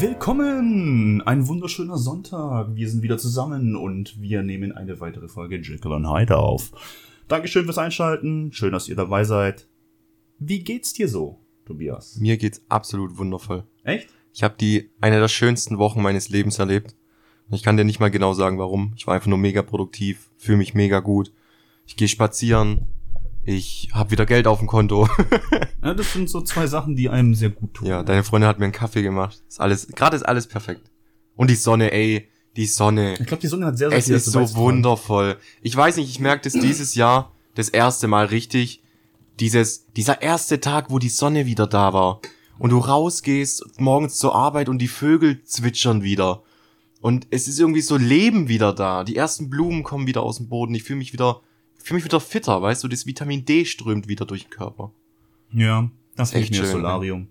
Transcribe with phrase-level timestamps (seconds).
[0.00, 1.20] Willkommen!
[1.26, 2.74] Ein wunderschöner Sonntag.
[2.74, 6.72] Wir sind wieder zusammen und wir nehmen eine weitere Folge Jekyll und Hyde auf.
[7.28, 8.50] Dankeschön fürs Einschalten.
[8.50, 9.68] Schön, dass ihr dabei seid.
[10.38, 12.16] Wie geht's dir so, Tobias?
[12.16, 13.64] Mir geht's absolut wundervoll.
[13.84, 14.08] Echt?
[14.32, 16.96] Ich habe die eine der schönsten Wochen meines Lebens erlebt.
[17.50, 18.94] Ich kann dir nicht mal genau sagen, warum.
[18.96, 21.30] Ich war einfach nur mega produktiv, fühle mich mega gut.
[21.86, 22.86] Ich gehe spazieren.
[23.44, 25.08] Ich habe wieder Geld auf dem Konto.
[25.82, 27.88] Ja, das sind so zwei Sachen, die einem sehr gut tun.
[27.88, 29.42] ja, deine Freundin hat mir einen Kaffee gemacht.
[29.48, 30.90] Ist alles, gerade ist alles perfekt.
[31.36, 33.14] Und die Sonne, ey, die Sonne.
[33.18, 35.38] Ich glaube, die Sonne hat sehr, sehr Es viel ist so wundervoll.
[35.62, 38.82] Ich weiß nicht, ich merke das dieses Jahr das erste Mal richtig.
[39.40, 42.20] Dieses, dieser erste Tag, wo die Sonne wieder da war.
[42.58, 46.42] Und du rausgehst morgens zur Arbeit und die Vögel zwitschern wieder.
[47.00, 49.02] Und es ist irgendwie so Leben wieder da.
[49.04, 50.74] Die ersten Blumen kommen wieder aus dem Boden.
[50.74, 51.40] Ich fühle mich wieder,
[51.82, 52.88] fühle mich wieder fitter, weißt du?
[52.88, 54.92] Das Vitamin D strömt wieder durch den Körper.
[55.52, 57.28] Ja, das Ist echt mir schön, Solarium.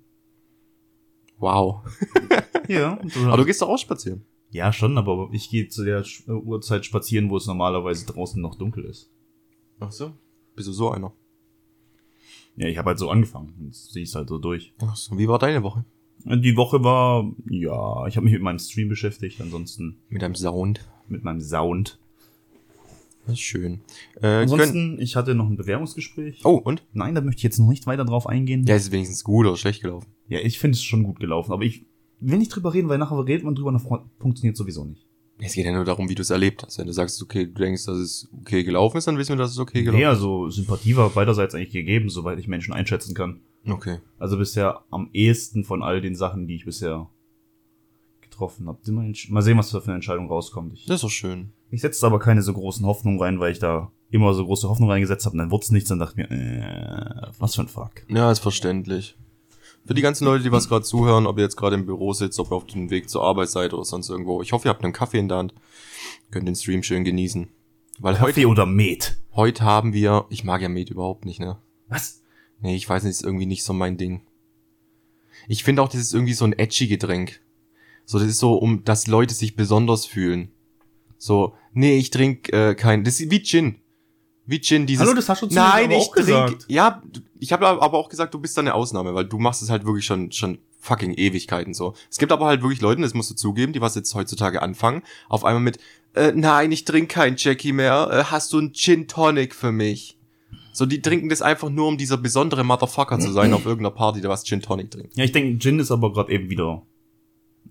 [1.38, 1.82] Wow.
[2.68, 4.26] Ja, Aber du gehst doch auch spazieren.
[4.52, 8.54] ja, schon, aber ich gehe zu der äh, Uhrzeit spazieren, wo es normalerweise draußen noch
[8.60, 9.10] dunkel ist.
[9.80, 10.14] Ach so.
[10.56, 11.12] Bist du so einer?
[12.58, 13.56] Ja, ich habe halt so angefangen.
[13.66, 14.74] Jetzt sehe ich halt so durch.
[14.82, 15.18] Ach so.
[15.18, 15.84] Wie war deine Woche?
[16.26, 20.88] Die Woche war, ja, ich habe mich mit meinem Stream beschäftigt, ansonsten Mit deinem Sound?
[21.08, 21.99] mit meinem Sound.
[23.30, 23.82] Das ist schön.
[24.16, 26.42] Äh, können, Ansonsten, ich hatte noch ein Bewerbungsgespräch.
[26.44, 26.84] oh, und?
[26.94, 28.66] Nein, da möchte ich jetzt noch nicht weiter drauf eingehen.
[28.66, 30.08] Ja, ist wenigstens gut oder schlecht gelaufen.
[30.28, 31.86] Ja, ich finde es schon gut gelaufen, aber ich
[32.20, 33.82] will nicht drüber reden, weil nachher redet man drüber und
[34.20, 35.06] funktioniert sowieso nicht.
[35.42, 36.80] Es geht ja nur darum, wie du es erlebt hast.
[36.80, 39.52] Wenn du sagst, okay, du denkst, dass es okay gelaufen ist, dann wissen wir, dass
[39.52, 43.40] es okay gelaufen Nee, also Sympathie war beiderseits eigentlich gegeben, soweit ich Menschen einschätzen kann.
[43.64, 43.72] ist.
[43.72, 44.00] Okay.
[44.18, 47.10] Also bisher am ehesten von all den Sachen, die ich bisher
[48.22, 48.80] getroffen habe.
[49.30, 50.74] Mal sehen, was da für eine Entscheidung rauskommt.
[50.74, 51.52] Ich, Das ist doch schön.
[51.72, 54.92] Ich setze aber keine so großen Hoffnungen rein, weil ich da immer so große Hoffnungen
[54.92, 57.92] reingesetzt habe und dann wurde es nichts und dachte mir, äh, was für ein Fuck.
[58.08, 59.18] Ja, ist verständlich.
[59.86, 62.40] Für die ganzen Leute, die was gerade zuhören, ob ihr jetzt gerade im Büro sitzt,
[62.40, 64.42] ob ihr auf dem Weg zur Arbeit seid oder sonst irgendwo.
[64.42, 65.54] Ich hoffe, ihr habt einen Kaffee in der Hand.
[66.32, 67.48] Könnt den Stream schön genießen.
[68.00, 69.20] Weil heute, Kaffee oder Met?
[69.34, 71.58] heute haben wir, ich mag ja Met überhaupt nicht, ne?
[71.88, 72.22] Was?
[72.62, 74.22] Nee, ich weiß nicht, ist irgendwie nicht so mein Ding.
[75.48, 77.42] Ich finde auch, das ist irgendwie so ein edgy Getränk.
[78.06, 80.52] So, das ist so, um, dass Leute sich besonders fühlen.
[81.20, 83.76] So, nee, ich trink äh, kein, das ist wie Gin.
[84.46, 85.06] Wie Gin, dieses.
[85.06, 86.66] Hallo, das hast du zu Nein, ich auch trink, gesagt.
[86.70, 87.04] ja,
[87.40, 89.86] ich habe aber auch gesagt, du bist da eine Ausnahme, weil du machst es halt
[89.86, 91.94] wirklich schon, schon fucking Ewigkeiten so.
[92.10, 95.04] Es gibt aber halt wirklich Leute, das musst du zugeben, die was jetzt heutzutage anfangen,
[95.28, 95.78] auf einmal mit,
[96.16, 100.18] äh, nein, ich trink kein Jackie mehr, äh, hast du ein Gin Tonic für mich?
[100.72, 104.22] So, die trinken das einfach nur, um dieser besondere Motherfucker zu sein auf irgendeiner Party,
[104.22, 105.18] der was Gin Tonic trinkt.
[105.18, 106.84] Ja, ich denke, Gin ist aber gerade eben wieder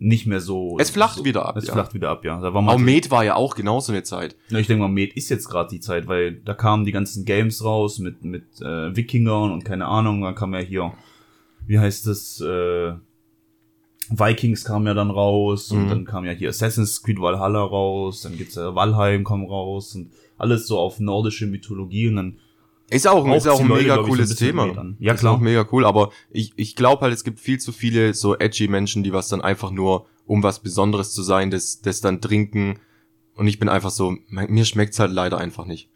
[0.00, 0.76] nicht mehr so.
[0.78, 1.72] Es flacht so, wieder ab, Es ja.
[1.72, 2.40] flacht wieder ab, ja.
[2.40, 4.36] Da war Auch Med war ja auch genauso eine Zeit.
[4.50, 7.24] Ja, ich denke mal, Med ist jetzt gerade die Zeit, weil da kamen die ganzen
[7.24, 10.92] Games raus mit mit äh, Wikingern und keine Ahnung, dann kam ja hier,
[11.66, 12.92] wie heißt das, äh,
[14.10, 15.88] Vikings kam ja dann raus und Mhm.
[15.88, 20.10] dann kam ja hier Assassin's Creed Valhalla raus, dann gibt's ja Valheim kommt raus und
[20.38, 22.38] alles so auf nordische Mythologie und dann
[22.90, 24.94] Ist auch, ist Raucht's auch ein Leute, mega ich, so ein cooles bisschen Thema.
[24.98, 25.34] Ja, ist klar.
[25.34, 28.66] auch mega cool, aber ich, ich glaube halt, es gibt viel zu viele so edgy
[28.68, 32.78] Menschen, die was dann einfach nur, um was Besonderes zu sein, das, das dann trinken.
[33.34, 35.90] Und ich bin einfach so, mir schmeckt's halt leider einfach nicht.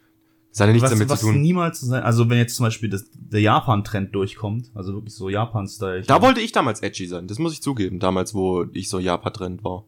[0.51, 1.41] Das hat ja nichts was, damit was zu tun.
[1.41, 6.03] niemals sein, also wenn jetzt zum Beispiel das, der Japan-Trend durchkommt, also wirklich so Japan-Style.
[6.03, 9.65] Da wollte ich damals edgy sein, das muss ich zugeben, damals, wo ich so Japan-Trend
[9.65, 9.87] war.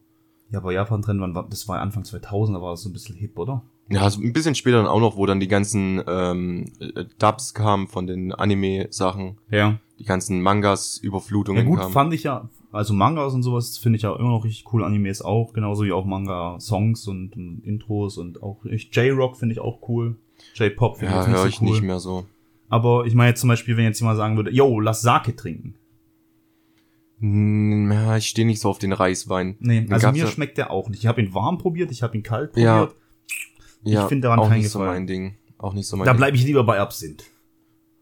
[0.49, 1.21] ja, aber Japan-Trend,
[1.51, 3.63] das war Anfang 2000, da war das so ein bisschen hip, oder?
[3.89, 7.53] Ja, so ein bisschen später dann auch noch, wo dann die ganzen ähm, äh, Dubs
[7.53, 9.79] kamen von den Anime-Sachen, Ja.
[9.99, 11.93] die ganzen Mangas, Ja Überflutungen gut, kamen.
[11.93, 15.21] fand ich ja, also Mangas und sowas finde ich ja immer noch richtig cool, Animes
[15.21, 19.87] auch, genauso wie auch Manga-Songs und, und Intros und auch ich, J-Rock finde ich auch
[19.87, 20.15] cool.
[20.55, 21.71] J-Pop finde ja, ich nicht ich so cool.
[21.71, 22.25] nicht mehr so.
[22.69, 25.75] Aber ich meine jetzt zum Beispiel, wenn jetzt jemand sagen würde, yo, lass Sake trinken.
[27.19, 29.55] Hm, ja, ich stehe nicht so auf den Reiswein.
[29.59, 30.99] Nee, Den also mir ja- schmeckt der auch nicht.
[30.99, 32.79] Ich habe ihn warm probiert, ich habe ihn kalt Ja.
[32.79, 32.97] probiert.
[32.97, 33.04] Ja,
[33.85, 34.97] ich find daran auch keinen nicht so Gefallen.
[35.03, 35.35] mein Ding.
[35.57, 36.17] Auch nicht so mein Da Ding.
[36.17, 37.23] bleibe ich lieber bei Absinth.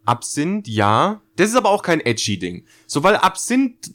[0.05, 1.21] Absinth, ja.
[1.35, 2.65] Das ist aber auch kein edgy Ding.
[2.87, 3.93] So, weil Absinth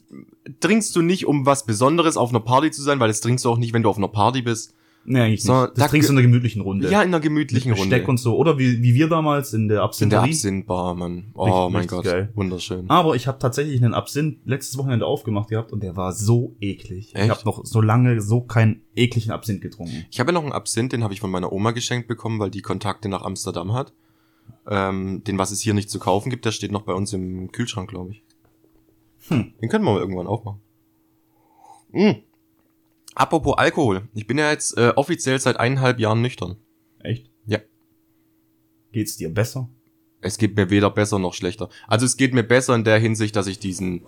[0.59, 3.49] trinkst du nicht, um was Besonderes auf einer Party zu sein, weil das trinkst du
[3.49, 4.73] auch nicht, wenn du auf einer Party bist.
[5.05, 5.71] Nee, eigentlich So, nicht.
[5.77, 6.89] da- Das trinkst du in einer gemütlichen Runde.
[6.91, 8.05] Ja, in einer gemütlichen Mit Runde.
[8.05, 8.35] und so.
[8.37, 10.21] Oder wie, wie wir damals in der in der.
[10.21, 11.31] Absinth-Bar, Mann.
[11.33, 12.05] Oh Richtig- mein richtig Gott.
[12.05, 12.29] geil.
[12.35, 12.89] Wunderschön.
[12.89, 17.09] Aber ich habe tatsächlich einen Absinth letztes Wochenende aufgemacht gehabt und der war so eklig.
[17.09, 17.29] Ich Echt?
[17.31, 20.05] habe noch so lange so keinen ekligen Absinth getrunken.
[20.11, 22.51] Ich habe ja noch einen Absinth, den habe ich von meiner Oma geschenkt bekommen, weil
[22.51, 23.93] die Kontakte nach Amsterdam hat.
[24.67, 27.51] Ähm, den, was es hier nicht zu kaufen gibt, der steht noch bei uns im
[27.51, 28.23] Kühlschrank, glaube ich.
[29.29, 29.53] Hm.
[29.61, 30.59] Den können wir mal irgendwann aufmachen.
[31.91, 32.11] Mm.
[33.15, 34.07] Apropos Alkohol.
[34.13, 36.57] Ich bin ja jetzt äh, offiziell seit eineinhalb Jahren nüchtern.
[36.99, 37.29] Echt?
[37.45, 37.59] Ja.
[38.91, 39.69] Geht's dir besser?
[40.21, 41.69] Es geht mir weder besser noch schlechter.
[41.87, 44.05] Also es geht mir besser in der Hinsicht, dass ich diesen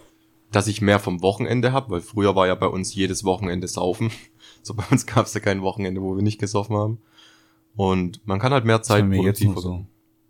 [0.52, 4.12] dass ich mehr vom Wochenende habe, weil früher war ja bei uns jedes Wochenende saufen.
[4.64, 7.00] So bei uns gab es ja kein Wochenende, wo wir nicht gesoffen haben.
[7.76, 9.86] Und man kann halt mehr Zeit mir jetzt produktiv noch so.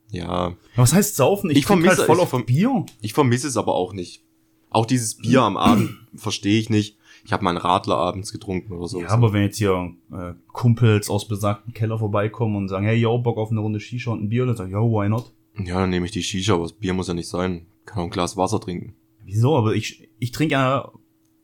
[0.10, 1.50] Ja, was heißt saufen?
[1.50, 2.86] Ich trinke vermisse- halt voll ich auf Bier.
[3.02, 4.24] ich vermisse es aber auch nicht.
[4.70, 6.98] Auch dieses Bier am Abend verstehe ich nicht.
[7.24, 9.02] Ich habe mal einen Radler abends getrunken oder so.
[9.02, 13.18] Ja, aber wenn jetzt hier äh, Kumpels aus besagten Keller vorbeikommen und sagen, hey, yo,
[13.20, 15.32] Bock auf eine Runde Shisha und ein Bier, dann sag ich, yo, why not?
[15.64, 17.66] ja, dann nehme ich die Shisha, aber das Bier muss ja nicht sein.
[17.86, 18.96] Kann auch ein Glas Wasser trinken.
[19.26, 19.56] Wieso?
[19.56, 20.92] Aber ich, ich trinke ja,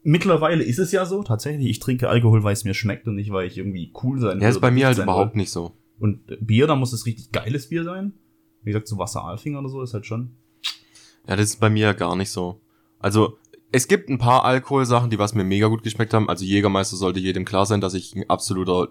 [0.03, 3.31] mittlerweile ist es ja so, tatsächlich, ich trinke Alkohol, weil es mir schmeckt und nicht,
[3.31, 5.41] weil ich irgendwie cool sein Ja, ist bei mir halt überhaupt will.
[5.41, 5.73] nicht so.
[5.99, 8.13] Und Bier, da muss es richtig geiles Bier sein.
[8.63, 10.31] Wie gesagt, so Wasser-Alfinger oder so ist halt schon.
[11.27, 12.61] Ja, das ist bei mir ja gar nicht so.
[12.99, 13.37] Also,
[13.71, 16.29] es gibt ein paar Alkoholsachen, die was mir mega gut geschmeckt haben.
[16.29, 18.89] Also Jägermeister sollte jedem klar sein, dass ich ein absoluter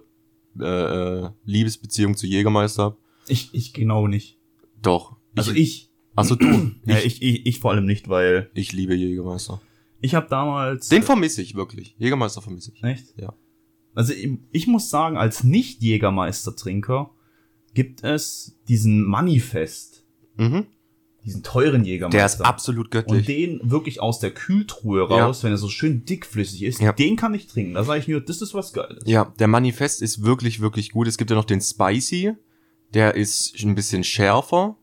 [0.60, 2.96] äh, Liebesbeziehung zu Jägermeister habe.
[3.28, 4.38] Ich, ich genau nicht.
[4.82, 5.16] Doch.
[5.34, 5.90] Also ich.
[6.14, 6.46] Achso, du.
[6.86, 9.60] Ja, ich, ich, ich, ich vor allem nicht, weil ich liebe Jägermeister.
[10.00, 10.88] ich habe damals.
[10.88, 11.94] Den vermisse ich wirklich.
[11.98, 12.82] Jägermeister vermisse ich.
[12.84, 13.14] Echt?
[13.18, 13.34] Ja.
[13.94, 17.10] Also ich, ich muss sagen, als Nicht-Jägermeister-Trinker
[17.74, 20.04] gibt es diesen Manifest,
[20.38, 20.66] Mhm.
[21.26, 22.16] Diesen teuren Jägermeister.
[22.18, 23.26] Der ist absolut Und göttlich.
[23.26, 26.92] den wirklich aus der Kühltruhe raus, wenn er so schön dickflüssig ist, Ja.
[26.92, 27.74] den kann ich trinken.
[27.74, 29.02] Da sage ich mir, das ist was Geiles.
[29.06, 31.06] Ja, der Manifest ist wirklich, wirklich gut.
[31.08, 32.32] Es gibt ja noch den Spicy.
[32.94, 34.76] Der ist ein bisschen schärfer.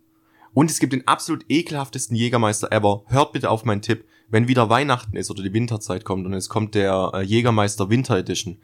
[0.53, 3.03] Und es gibt den absolut ekelhaftesten Jägermeister ever.
[3.07, 4.05] Hört bitte auf meinen Tipp.
[4.29, 8.17] Wenn wieder Weihnachten ist oder die Winterzeit kommt und es kommt der äh, Jägermeister Winter
[8.17, 8.57] Edition,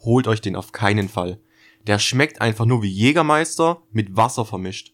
[0.00, 1.38] holt euch den auf keinen Fall.
[1.86, 4.92] Der schmeckt einfach nur wie Jägermeister mit Wasser vermischt.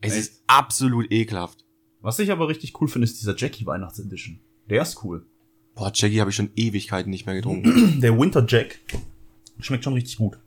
[0.00, 0.20] Es Echt?
[0.22, 1.59] ist absolut ekelhaft.
[2.02, 4.38] Was ich aber richtig cool finde, ist dieser Jackie Weihnachts-Edition.
[4.68, 5.26] Der ist cool.
[5.74, 8.00] Boah, Jackie habe ich schon Ewigkeiten nicht mehr getrunken.
[8.00, 8.80] Der Winter Jack
[9.60, 10.38] schmeckt schon richtig gut.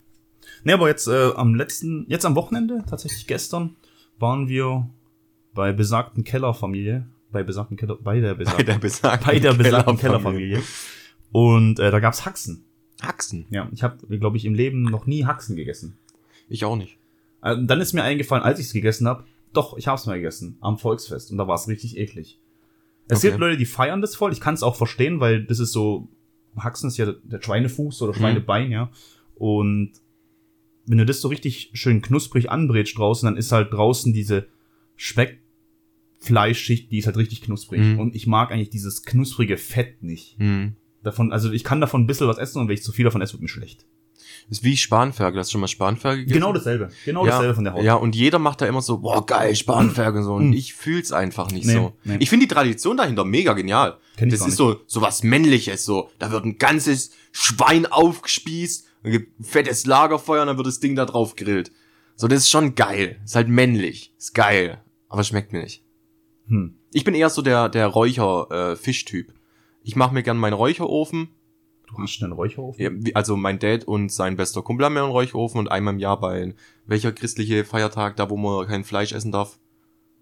[0.64, 3.76] Ne, aber jetzt äh, am letzten, jetzt am Wochenende, tatsächlich gestern,
[4.18, 4.90] waren wir
[5.54, 9.98] bei besagten Kellerfamilie, bei besagten Keller, bei der Bei besagten, der besagten, bei der besagten
[9.98, 10.58] Kellerfamilie.
[10.58, 10.64] Kellerfamilie.
[11.32, 12.64] Und äh, da gab's Haxen.
[13.02, 13.46] Haxen.
[13.50, 15.98] Ja, ich habe, glaube ich, im Leben noch nie Haxen gegessen.
[16.48, 16.98] Ich auch nicht.
[17.42, 20.16] Äh, dann ist mir eingefallen, als ich es gegessen habe, doch, ich habe es mal
[20.16, 22.40] gegessen am Volksfest und da war es richtig eklig.
[23.08, 23.30] Es Okay.
[23.30, 24.32] gibt Leute, die feiern das voll.
[24.32, 26.10] Ich kann es auch verstehen, weil das ist so
[26.58, 28.92] Haxen ist ja der Schweinefuß oder Schweinebein, ja.
[29.36, 29.92] Und
[30.86, 34.48] wenn du das so richtig schön knusprig anbrätst draußen, dann ist halt draußen diese
[34.96, 37.82] Speckfleischschicht, die ist halt richtig knusprig.
[37.82, 38.00] Mhm.
[38.00, 40.38] Und ich mag eigentlich dieses knusprige Fett nicht.
[40.40, 40.76] Hm.
[41.02, 43.22] Davon, also ich kann davon ein bisschen was essen und wenn ich zu viel davon
[43.22, 43.86] esse, wird mir schlecht.
[44.50, 45.40] Das ist wie Spanferkel.
[45.40, 46.40] Hast du schon mal Spanferkel gegessen?
[46.40, 46.90] Genau dasselbe.
[47.06, 47.84] Genau ja, dasselbe von der Haut.
[47.84, 50.34] Ja, und jeder macht da immer so, boah, geil, Spanferkel und so.
[50.36, 50.54] Und Mm.
[50.54, 51.94] ich fühl's einfach nicht Nee, so.
[52.04, 52.18] nee.
[52.20, 53.98] Ich finde die Tradition dahinter mega genial.
[54.18, 56.10] Kenn das ist so, so was Männliches, so.
[56.20, 60.96] Da wird ein ganzes Schwein aufgespießt, gibt ein fettes Lagerfeuer und dann wird das Ding
[60.96, 61.72] da drauf grillt.
[62.16, 63.20] So, das ist schon geil.
[63.26, 64.14] Ist halt männlich.
[64.18, 64.82] Ist geil.
[65.10, 65.84] Aber schmeckt mir nicht.
[66.48, 66.76] Hm.
[66.92, 69.34] Ich bin eher so der, der Räucher-Fischtyp.
[69.84, 71.30] ich mache mir gern meinen Räucherofen.
[71.96, 72.82] Du hast einen Räucherofen?
[72.82, 76.00] Ja, Also mein Dad und sein bester Kumpel haben mir einen Räucherofen und einmal im
[76.00, 76.54] Jahr bei
[76.86, 79.60] welcher christliche Feiertag, da wo man kein Fleisch essen darf.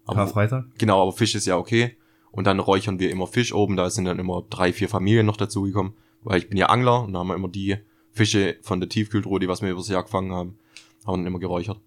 [0.04, 0.64] Aber, Karfreitag?
[0.78, 1.96] genau, aber Fisch ist ja okay.
[2.30, 5.36] Und dann räuchern wir immer Fisch oben, da sind dann immer drei, vier Familien noch
[5.36, 5.92] dazugekommen,
[6.22, 7.76] weil ich bin ja Angler und da haben wir immer die
[8.10, 10.58] Fische von der Tiefkühltruhe, die was wir übers Jahr gefangen haben,
[11.06, 11.80] haben dann immer geräuchert.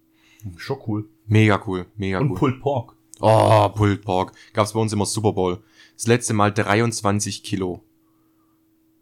[0.56, 1.08] Schon cool.
[1.26, 2.38] Mega cool, mega Und cool.
[2.38, 2.96] Pulled Pork.
[3.20, 4.32] Oh, Pulled Pork.
[4.52, 5.58] Gab's bei uns immer Super Bowl.
[5.94, 7.82] Das letzte Mal 23 Kilo.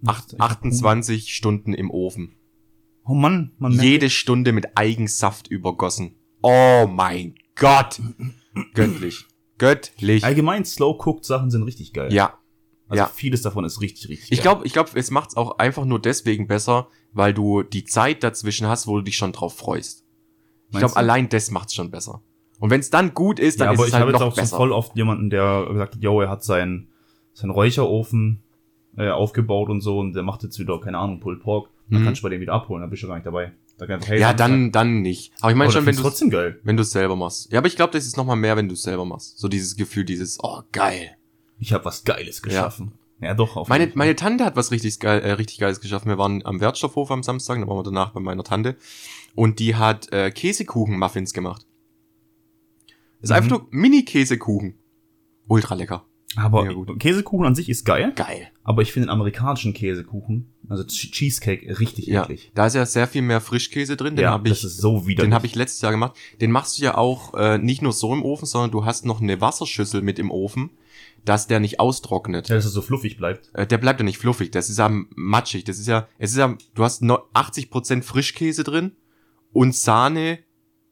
[0.06, 2.36] Acht, 28 Stunden im Ofen.
[3.06, 6.16] Oh Mann, man merkt, Jede Stunde mit Eigensaft übergossen.
[6.42, 8.00] Oh mein Gott.
[8.74, 9.26] Göttlich.
[9.58, 10.24] Göttlich.
[10.24, 12.12] allgemein slow-cooked Sachen sind richtig geil.
[12.12, 12.38] Ja.
[12.88, 13.08] Also ja.
[13.08, 16.46] vieles davon ist richtig, richtig Ich glaube, ich glaube, es macht's auch einfach nur deswegen
[16.46, 20.04] besser, weil du die Zeit dazwischen hast, wo du dich schon drauf freust.
[20.70, 22.22] Ich glaube, allein das macht's schon besser.
[22.58, 24.26] Und wenn's dann gut ist, dann ja, ist aber es ich halt habe jetzt noch
[24.28, 24.48] auch besser.
[24.48, 26.88] so voll oft jemanden, der gesagt hat, yo, er hat seinen,
[27.32, 28.43] seinen Räucherofen
[28.96, 31.70] äh, aufgebaut und so und der macht jetzt wieder, keine Ahnung, Pulled Pork.
[31.90, 32.04] Dann Mhm.
[32.06, 33.52] kannst du bei dem wieder abholen, dann bist du gar nicht dabei.
[33.76, 35.32] Da kann, hey, ja, dann, dann nicht.
[35.40, 36.60] Aber ich meine Aber schon, da wenn du trotzdem geil.
[36.62, 37.50] wenn du es selber machst.
[37.52, 39.38] Ja, aber ich glaube, das ist noch mal mehr, wenn du es selber machst.
[39.38, 41.16] So dieses Gefühl, dieses, oh geil.
[41.58, 42.92] Ich habe was Geiles geschaffen.
[43.20, 43.56] Ja, doch.
[43.56, 43.98] Auf Meine, jeden Fall.
[43.98, 46.08] meine Tante hat was richtig geil, äh, richtig geiles geschaffen.
[46.08, 48.76] Wir waren am Wertstoffhof am Samstag, dann waren wir danach bei meiner Tante
[49.34, 51.66] und die hat äh, Käsekuchen-Muffins gemacht.
[53.22, 53.36] Ist Mhm.
[53.36, 54.74] einfach nur Mini-Käsekuchen.
[55.48, 56.04] Ultra lecker.
[56.36, 56.98] Aber Ja, gut.
[56.98, 58.48] Käsekuchen an sich ist geil, Geil.
[58.62, 62.50] aber ich finde den amerikanischen Käsekuchen, also Che- Cheesecake, richtig Ja, eklig.
[62.54, 64.16] da ist ja sehr viel mehr Frischkäse drin.
[64.16, 65.30] Den ja, habe ich, das ist so widerlich.
[65.30, 66.16] den habe ich letztes Jahr gemacht.
[66.40, 69.20] Den machst du ja auch äh, nicht nur so im Ofen, sondern du hast noch
[69.20, 70.70] eine Wasserschüssel mit im Ofen,
[71.24, 72.48] dass der nicht austrocknet.
[72.48, 73.50] ja, dass es so fluffig bleibt.
[73.54, 76.36] Äh, der bleibt ja nicht fluffig, das ist ja matschig, das ist ja, es ist
[76.38, 78.92] ja, du hast no- 80% Frischkäse drin
[79.52, 80.38] und Sahne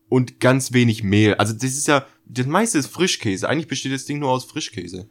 [0.09, 1.35] und ganz wenig Mehl.
[1.35, 3.49] Also das ist ja, das meiste ist Frischkäse.
[3.49, 5.09] Eigentlich besteht das Ding nur aus Frischkäse.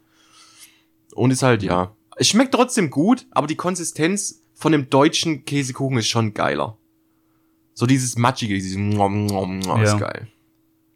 [1.14, 5.98] Und ist halt, ja, Es schmeckt trotzdem gut, aber die Konsistenz von dem deutschen Käsekuchen
[5.98, 6.78] ist schon geiler.
[7.74, 9.94] So dieses matschige, dieses Nom, Nom, Nom, Ja.
[9.94, 10.28] ist geil.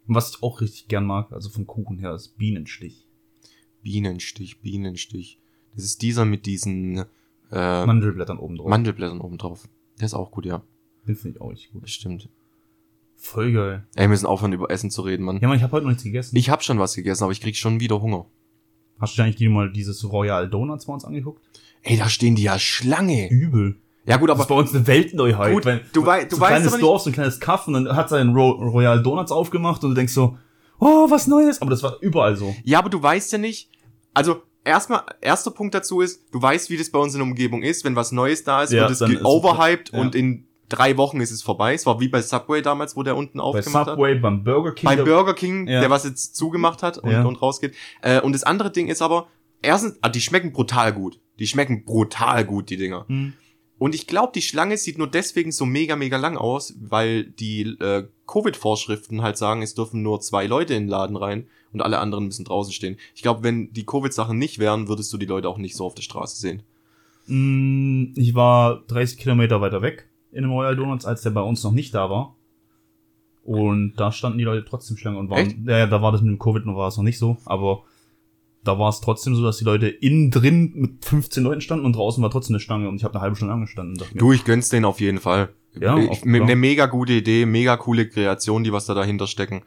[0.05, 3.07] Was ich auch richtig gern mag, also vom Kuchen her, ist Bienenstich.
[3.81, 5.39] Bienenstich, Bienenstich.
[5.75, 7.05] Das ist dieser mit diesen
[7.51, 8.69] äh, Mandelblättern oben drauf.
[8.69, 9.67] Mandelblättern oben drauf.
[9.99, 10.61] Der ist auch gut, ja.
[11.07, 11.83] Den finde ich auch richtig gut.
[11.83, 12.29] Das stimmt.
[13.15, 13.87] Voll geil.
[13.95, 15.39] Ey, wir müssen aufhören, über Essen zu reden, Mann.
[15.41, 16.35] Ja, man, ich habe heute noch nichts gegessen.
[16.35, 18.27] Ich hab schon was gegessen, aber ich krieg schon wieder Hunger.
[18.99, 21.41] Hast du eigentlich dir mal dieses Royal Donuts bei uns angeguckt?
[21.83, 23.29] Ey, da stehen die ja Schlange.
[23.29, 23.77] Übel.
[24.05, 25.53] Ja gut, Das ist aber bei uns eine Weltneuheit.
[25.53, 27.39] Gut, wenn, du wei- du so ein weißt kleines aber nicht- Dorf, so ein kleines
[27.39, 30.37] Kaff und dann hat sein Ro Royal Donuts aufgemacht und du denkst so,
[30.79, 31.61] oh, was Neues.
[31.61, 32.55] Aber das war überall so.
[32.63, 33.69] ja, aber du weißt ja nicht.
[34.13, 37.61] Also erstmal erster Punkt dazu ist, du weißt, wie das bei uns in der Umgebung
[37.63, 37.83] ist.
[37.83, 39.99] Wenn was Neues da ist, Ja, wird es- overhyped ja.
[39.99, 41.73] und in drei Wochen ist es vorbei.
[41.73, 43.95] Es war wie bei Subway damals, wo der unten Bei aufgemacht hat.
[43.95, 44.85] Subway, beim Burger King.
[44.89, 45.79] Bei da- Burger King, Ja.
[45.81, 47.23] der was jetzt zugemacht hat und, Ja.
[47.23, 47.73] und rausgeht.
[48.01, 49.27] Äh, und das andere Ding ist aber,
[49.61, 51.19] erstens, ah, die schmecken brutal gut.
[51.39, 53.05] Die schmecken brutal gut, die Dinger.
[53.07, 53.33] Hm.
[53.79, 57.61] Und ich glaube, die Schlange sieht nur deswegen so mega, mega lang aus, weil die
[57.79, 61.99] äh, Covid-Vorschriften halt sagen, es dürfen nur zwei Leute in den Laden rein und alle
[61.99, 62.97] anderen müssen draußen stehen.
[63.13, 65.93] Ich glaube, wenn die Covid-Sachen nicht wären, würdest du die Leute auch nicht so auf
[65.93, 66.63] der Straße sehen.
[67.27, 71.63] Mm, Ich war 30 Kilometer weiter weg in dem Royal Donuts, als der bei uns
[71.63, 72.35] noch nicht da war.
[73.43, 75.57] Und da standen die Leute trotzdem Schlange und Echt?
[75.57, 77.37] waren, ja, ja, da war das mit dem Covid noch, war es noch nicht so,
[77.45, 77.83] aber
[78.65, 81.95] da war es trotzdem so, dass die Leute innen drin mit 15 Leuten standen und
[81.95, 84.03] draußen war trotzdem eine Stange und ich habe eine halbe Stunde angestanden.
[84.15, 85.49] Du, ich gönn's denen auf jeden Fall.
[85.79, 89.61] Ja, ich, auch eine mega gute Idee, mega coole Kreation, die was da dahinter stecken.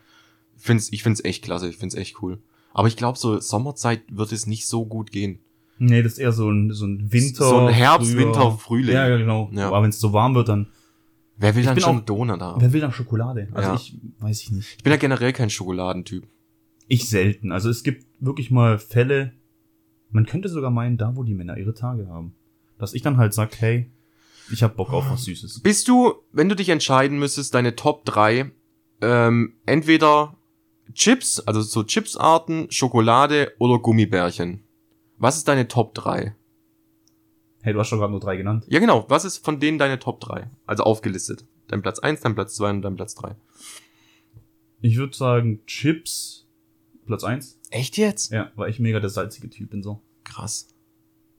[0.59, 2.43] Ich find's, ich find's echt klasse, ich find's echt cool.
[2.75, 5.39] Aber ich glaube, so Sommerzeit wird es nicht so gut gehen.
[5.83, 7.45] Nee, das ist eher so ein, so ein Winter.
[7.45, 8.27] So ein Herbst, Frühjahr.
[8.27, 8.95] Winter, Frühling.
[8.95, 9.49] Ja, ja, genau.
[9.53, 9.69] Ja.
[9.69, 10.67] Aber wenn es so warm wird, dann.
[11.39, 12.61] Wer will dann bin schon auch- Donut haben?
[12.61, 13.49] Wer will dann Schokolade?
[13.53, 13.75] Also Ja.
[13.77, 14.75] ich weiß ich nicht.
[14.77, 16.27] Ich bin ja generell kein Schokoladentyp.
[16.87, 17.51] Ich selten.
[17.51, 19.33] Also es gibt wirklich mal Fälle,
[20.11, 22.35] man könnte sogar meinen, da wo die Männer ihre Tage haben.
[22.79, 23.91] Dass ich dann halt sag, hey,
[24.53, 25.61] ich hab Bock auf was Süßes.
[25.61, 28.51] Bist du, wenn du dich entscheiden müsstest, deine Top 3,
[29.01, 30.37] ähm, entweder
[30.93, 34.65] Chips, also so Chipsarten, Schokolade oder Gummibärchen?
[35.21, 36.35] Was ist deine Top 3?
[37.63, 38.65] Hey, du hast schon gerade nur drei genannt.
[38.69, 39.05] Ja, genau.
[39.09, 40.49] Was ist von denen deine Top 3?
[40.67, 41.45] Also aufgelistet.
[41.69, 43.37] Dein Platz 1, dein Platz 2 und dein Platz 3.
[44.81, 46.49] Ich würde sagen, Chips,
[47.05, 47.61] Platz eins.
[47.71, 48.33] Echt jetzt?
[48.33, 50.01] Ja, weil ich mega der salzige Typ bin so.
[50.25, 50.69] Krass.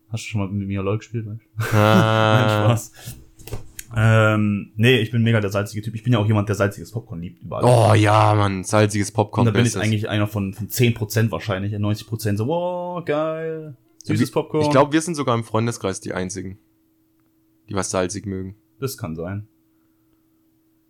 [0.09, 1.47] Hast du schon mal mit mir LOL gespielt, weißt du?
[1.57, 2.91] Nein, Ah, Spaß.
[3.95, 5.95] Ähm, nee, ich bin mega der salzige Typ.
[5.95, 7.63] Ich bin ja auch jemand, der salziges Popcorn liebt überall.
[7.63, 8.63] oh ja, Mann.
[8.63, 9.45] Salziges Und Popcorn.
[9.45, 11.73] da bin ich eigentlich einer von, von 10% wahrscheinlich.
[11.73, 13.75] 90% so, wow, geil.
[14.03, 14.63] Süßes Popcorn.
[14.63, 16.57] Ich glaube, wir sind sogar im Freundeskreis die einzigen,
[17.69, 18.55] die was salzig mögen.
[18.79, 19.47] das kann sein.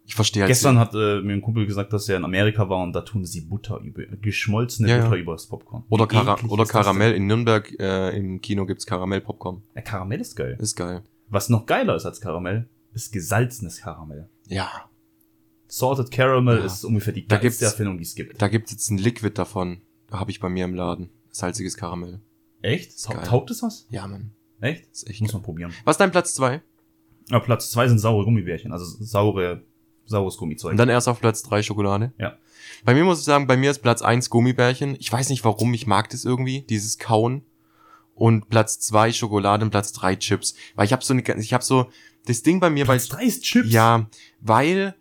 [0.06, 2.82] Ich verstehe halt Gestern hat äh, mir ein Kumpel gesagt, dass er in Amerika war
[2.84, 5.04] und da tun sie Butter über, geschmolzene Ja, ja.
[5.04, 5.84] Butter über das Popcorn.
[5.90, 7.14] Oder, Kara oder Karamell.
[7.14, 9.62] In Nürnberg äh, im Kino gibt's Karamell-Popcorn.
[9.76, 10.58] Ja, Karamell ist geil.
[10.60, 11.04] Ist geil.
[11.30, 14.30] Was noch geiler ist als Karamell, ist gesalzenes Karamell.
[14.48, 14.90] Ja.
[15.68, 16.66] Salted Caramel Ja.
[16.66, 18.42] ist ungefähr die geilste Erfindung, die es gibt.
[18.42, 19.82] Da gibt's jetzt ein Liquid davon.
[20.12, 21.10] Habe ich bei mir im Laden.
[21.30, 22.20] Salziges Karamell.
[22.62, 23.02] Echt?
[23.04, 23.88] Ta taugt es was?
[23.90, 24.32] Ja, Mann.
[24.60, 24.86] Echt?
[24.92, 25.38] Ist echt Muss geil.
[25.40, 25.74] man probieren.
[25.86, 26.62] Was ist dein Platz zwei?
[27.30, 29.64] Ja, Platz zwei sind saure Gummibärchen, also saure,
[30.06, 30.72] saures Gummizeug.
[30.72, 32.12] Und dann erst auf Platz drei Schokolade?
[32.20, 32.38] Ja.
[32.84, 34.96] Bei mir muss ich sagen, bei mir ist Platz eins Gummibärchen.
[35.00, 37.44] Ich weiß nicht warum, ich mag das irgendwie, dieses Kauen.
[38.14, 40.54] Und Platz zwei Schokolade und Platz drei Chips.
[40.76, 41.90] Weil ich habe so eine, ich habe so,
[42.26, 43.72] das Ding bei mir bei Platz drei ist Chips.
[43.72, 44.10] Ja,
[44.40, 44.96] weil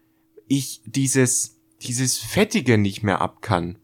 [0.49, 3.79] ich dieses, dieses Fettige nicht mehr ab kann.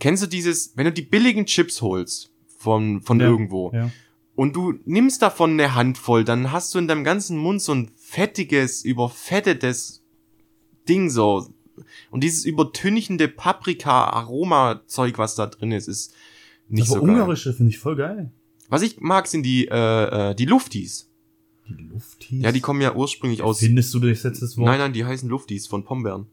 [0.00, 3.90] Kennst du dieses, wenn du die billigen Chips holst von, von Ja, irgendwo Ja.
[4.34, 7.90] und du nimmst davon eine Handvoll, dann hast du in deinem ganzen Mund so ein
[7.96, 10.02] fettiges, überfettetes
[10.88, 11.46] Ding so.
[12.10, 13.28] Und dieses übertünchende
[14.06, 16.14] Paprika-Aroma-Zeug, was da drin ist, ist
[16.68, 17.14] nicht Aber so geil.
[17.14, 18.30] ungarische finde ich voll geil.
[18.68, 21.08] Was ich mag, sind die, äh, äh, die Luftis.
[21.68, 22.42] Die Luftis.
[22.42, 24.66] Ja, die kommen ja ursprünglich aus Findest du durchsetztes Wort?
[24.66, 26.26] Nein, nein, die heißen Luftis von Pombeeren.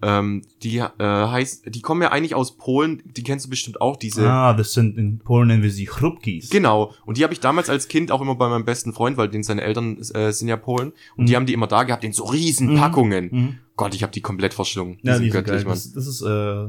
[0.00, 3.96] Ähm, die äh, heißt, die kommen ja eigentlich aus Polen, die kennst du bestimmt auch,
[3.96, 4.30] diese.
[4.30, 6.50] Ah, das sind in Polen nennen wir sie Chrupkis.
[6.50, 6.94] Genau.
[7.04, 9.42] Und die habe ich damals als Kind auch immer bei meinem besten Freund, weil den
[9.42, 10.92] seine Eltern äh, sind ja Polen.
[11.16, 13.28] Und die haben die immer da gehabt in so riesen Packungen.
[13.32, 13.58] Mhm.
[13.76, 14.98] Gott, ich habe die komplett verschlungen.
[15.02, 15.64] Die Ja, sind die sind göttlich.
[15.64, 15.74] Mann.
[15.74, 16.68] Das, das ist äh,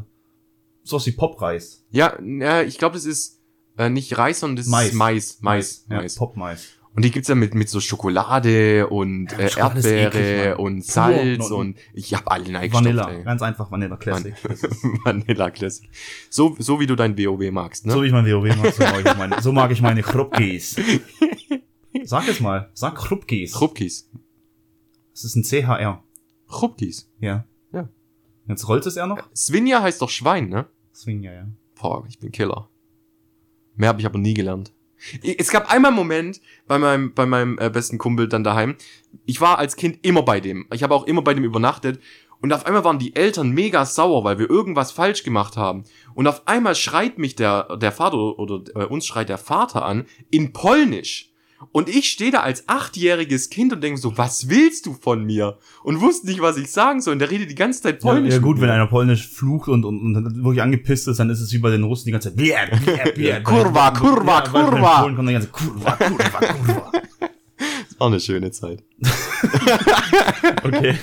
[0.84, 1.86] so wie Popreis.
[1.92, 3.40] Ja, ja, ich glaube, das ist
[3.78, 4.88] äh, nicht Reis, sondern das Mais.
[4.88, 5.38] ist Mais.
[5.42, 5.86] Mais.
[5.88, 6.16] Ja, Mais.
[6.16, 6.68] Popmais.
[6.96, 10.84] Und die gibt's ja mit, mit so Schokolade und Ja, äh, Schokolade Erdbeere eklig, und
[10.84, 11.58] Salz Pur.
[11.58, 13.10] und ich hab alle reingestopft, Vanilla.
[13.12, 13.24] ey.
[13.24, 14.34] Ganz einfach Vanilla Classic.
[15.05, 15.89] Vanilla Classic.
[16.29, 17.93] So, so wie du dein WoW magst, ne?
[17.93, 20.75] So wie ich mein WoW mag, so mag ich meine, so mag ich meine Chrupkis.
[22.03, 22.69] Sag es mal.
[22.74, 23.53] Sag Chrupkis.
[23.53, 24.10] Chrupkis.
[25.13, 26.03] Das ist ein CHR.
[26.48, 27.12] Chrupkis.
[27.19, 27.46] Ja.
[27.72, 27.88] Ja.
[28.48, 29.29] Jetzt rollt es ja noch?
[29.36, 30.65] Svinja heißt doch Schwein, ne?
[30.91, 31.48] Deswegen ja.
[31.79, 32.67] Boah, ich bin Killer.
[33.75, 34.74] Mehr habe ich aber nie gelernt.
[35.38, 38.75] Es gab einmal einen Moment bei meinem, bei meinem äh, besten Kumpel dann daheim.
[39.25, 40.68] Ich war als Kind immer bei dem.
[40.74, 42.00] Ich habe auch immer bei dem übernachtet.
[42.41, 45.84] Und auf einmal waren die Eltern mega sauer, weil wir irgendwas falsch gemacht haben.
[46.15, 50.06] Und auf einmal schreit mich der, der Vater oder äh, uns schreit der Vater an
[50.32, 51.32] in Polnisch.
[51.72, 55.58] Und ich stehe da als achtjähriges Kind und denke so, was willst du von mir?
[55.84, 57.13] Und wusste nicht, was ich sagen soll.
[57.13, 58.34] Und der redet die ganze Zeit Ja, Polnisch.
[58.34, 61.42] ja mit gut, wenn einer Polnisch flucht und, und, und wirklich angepisst ist, dann ist
[61.42, 62.38] es wie bei den Russen die ganze Zeit.
[62.38, 63.39] Bier, Bier, Bier.
[63.44, 65.01] Kurwa, Kurwa, Ja, weil in Kurwa.
[65.01, 66.92] Polen kommt die ganze Kurwa, Kurwa, Kurwa.
[67.98, 68.84] War eine schöne Zeit.
[70.63, 70.96] Okay.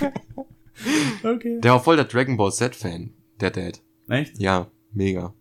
[1.22, 1.60] Okay.
[1.60, 3.10] Der war voll der Dragon Ball Z-Fan,
[3.40, 3.80] der Dad.
[4.08, 4.38] Echt?
[4.38, 5.34] Ja, mega.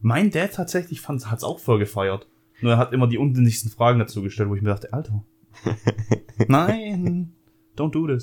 [0.00, 2.26] Mein Dad tatsächlich fand, hat's auch voll gefeiert.
[2.60, 5.22] Nur er hat immer die unsinnigsten Fragen dazu gestellt, wo ich mir dachte, Alter.
[6.48, 7.32] Nein,
[7.76, 8.22] don't do this.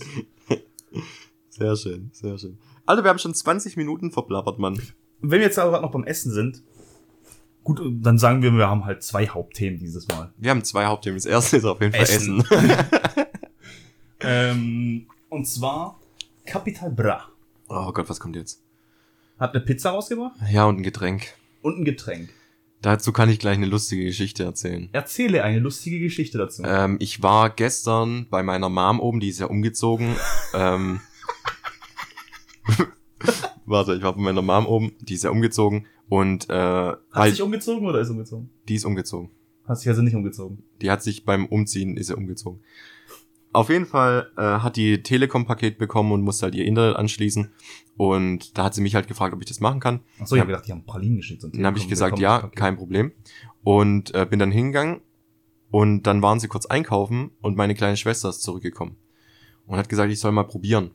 [1.50, 2.58] Sehr schön, sehr schön.
[2.86, 4.80] Alter, wir haben schon 20 Minuten verblabbert, Mann.
[5.22, 6.64] Wenn wir jetzt aber gerade noch beim Essen sind,
[7.64, 10.34] gut, dann sagen wir, wir haben halt zwei Hauptthemen dieses Mal.
[10.38, 11.18] Wir haben zwei Hauptthemen.
[11.18, 12.42] Das erste ist auf jeden Fall Essen.
[12.42, 12.78] Essen.
[14.26, 16.00] Ähm, und zwar
[16.46, 17.28] Capital Bra
[17.68, 18.62] Oh Gott, was kommt jetzt?
[19.38, 21.34] hat eine Pizza rausgebracht Ja, und ein Getränk.
[21.62, 22.30] und ein Getränk.
[22.84, 24.90] Dazu kann ich gleich eine lustige Geschichte erzählen.
[24.92, 26.64] Erzähle eine lustige Geschichte dazu.
[26.66, 30.18] Ähm, ich war gestern bei meiner Mom oben, die ist ja umgezogen.
[30.54, 31.00] ähm,
[33.66, 36.54] warte, ich war bei meiner Mom oben, die ist ja umgezogen und äh,
[37.14, 38.50] Hat sich umgezogen oder ist umgezogen?
[38.68, 39.32] die ist umgezogen.
[39.66, 40.62] Hat sich also nicht umgezogen.
[40.82, 42.60] Die hat sich beim Umziehen ist sie umgezogen.
[43.54, 47.52] Auf jeden Fall äh, hat die Telekom-Paket bekommen und musste halt ihr Internet anschließen.
[47.98, 50.00] Und da hat sie mich halt gefragt, ob ich das machen kann.
[50.20, 50.42] Achso, ich Ja.
[50.42, 51.44] habe gedacht, die haben Pralinen geschickt.
[51.44, 53.12] Dann habe ich gesagt, ja, kein Problem.
[53.64, 55.02] Und äh, bin dann hingegangen
[55.70, 58.98] und dann waren sie kurz einkaufen und meine kleine Schwester ist zurückgekommen
[59.68, 60.92] und hat gesagt, ich soll mal probieren.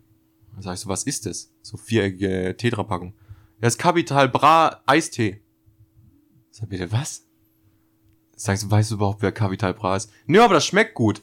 [0.52, 1.52] Dann sag ich so, was ist das?
[1.62, 3.14] So viereckige Tetra-Packung.
[3.60, 5.40] Das ist Capital Bra Eistee.
[6.50, 7.25] Sag bitte, was?
[8.36, 10.10] Sag ich so, weißt du überhaupt, wer Capital Bra ist?
[10.26, 11.23] Nö, aber das schmeckt gut.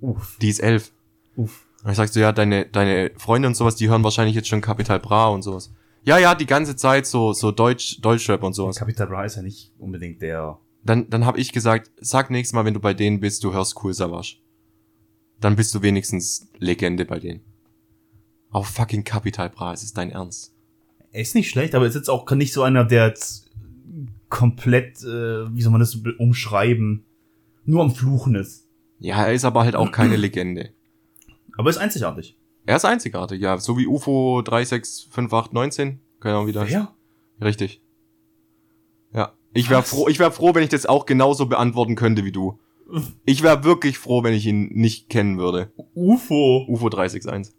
[0.00, 0.92] Uff, Die ist elf.
[1.36, 1.66] uff.
[1.84, 4.60] Und ich sag so, ja, deine, deine Freunde und sowas, die hören wahrscheinlich jetzt schon
[4.60, 5.72] Capital Bra und sowas.
[6.02, 8.76] Ja, ja, die ganze Zeit so, so Deutsch, Deutschrap und sowas.
[8.76, 10.58] Capital Bra ist ja nicht unbedingt der.
[10.84, 13.82] Dann, dann habe ich gesagt, sag nächstes Mal, wenn du bei denen bist, du hörst
[13.82, 14.36] Cool Savage.
[15.40, 17.40] Dann bist du wenigstens Legende bei denen.
[18.50, 20.54] Auf fucking Capital Bra, es ist dein Ernst.
[21.12, 23.50] Er ist nicht schlecht, aber ist jetzt auch nicht so einer, der jetzt
[24.28, 27.04] komplett, äh, wie soll man das umschreiben,
[27.64, 28.65] nur am Fluchen ist.
[28.98, 30.70] Ja, er ist aber halt auch keine Legende.
[31.56, 32.36] Aber ist einzigartig.
[32.66, 33.58] Er ist einzigartig, ja.
[33.58, 36.00] So wie UFO 365819.
[36.20, 36.66] Genau wieder.
[36.66, 36.94] Ja.
[37.40, 37.80] Richtig.
[39.14, 39.32] Ja.
[39.52, 42.58] Ich wäre froh, ich wäre froh, wenn ich das auch genauso beantworten könnte wie du.
[43.24, 45.72] Ich wäre wirklich froh, wenn ich ihn nicht kennen würde.
[45.94, 46.64] UFO.
[46.68, 47.52] UFO 361.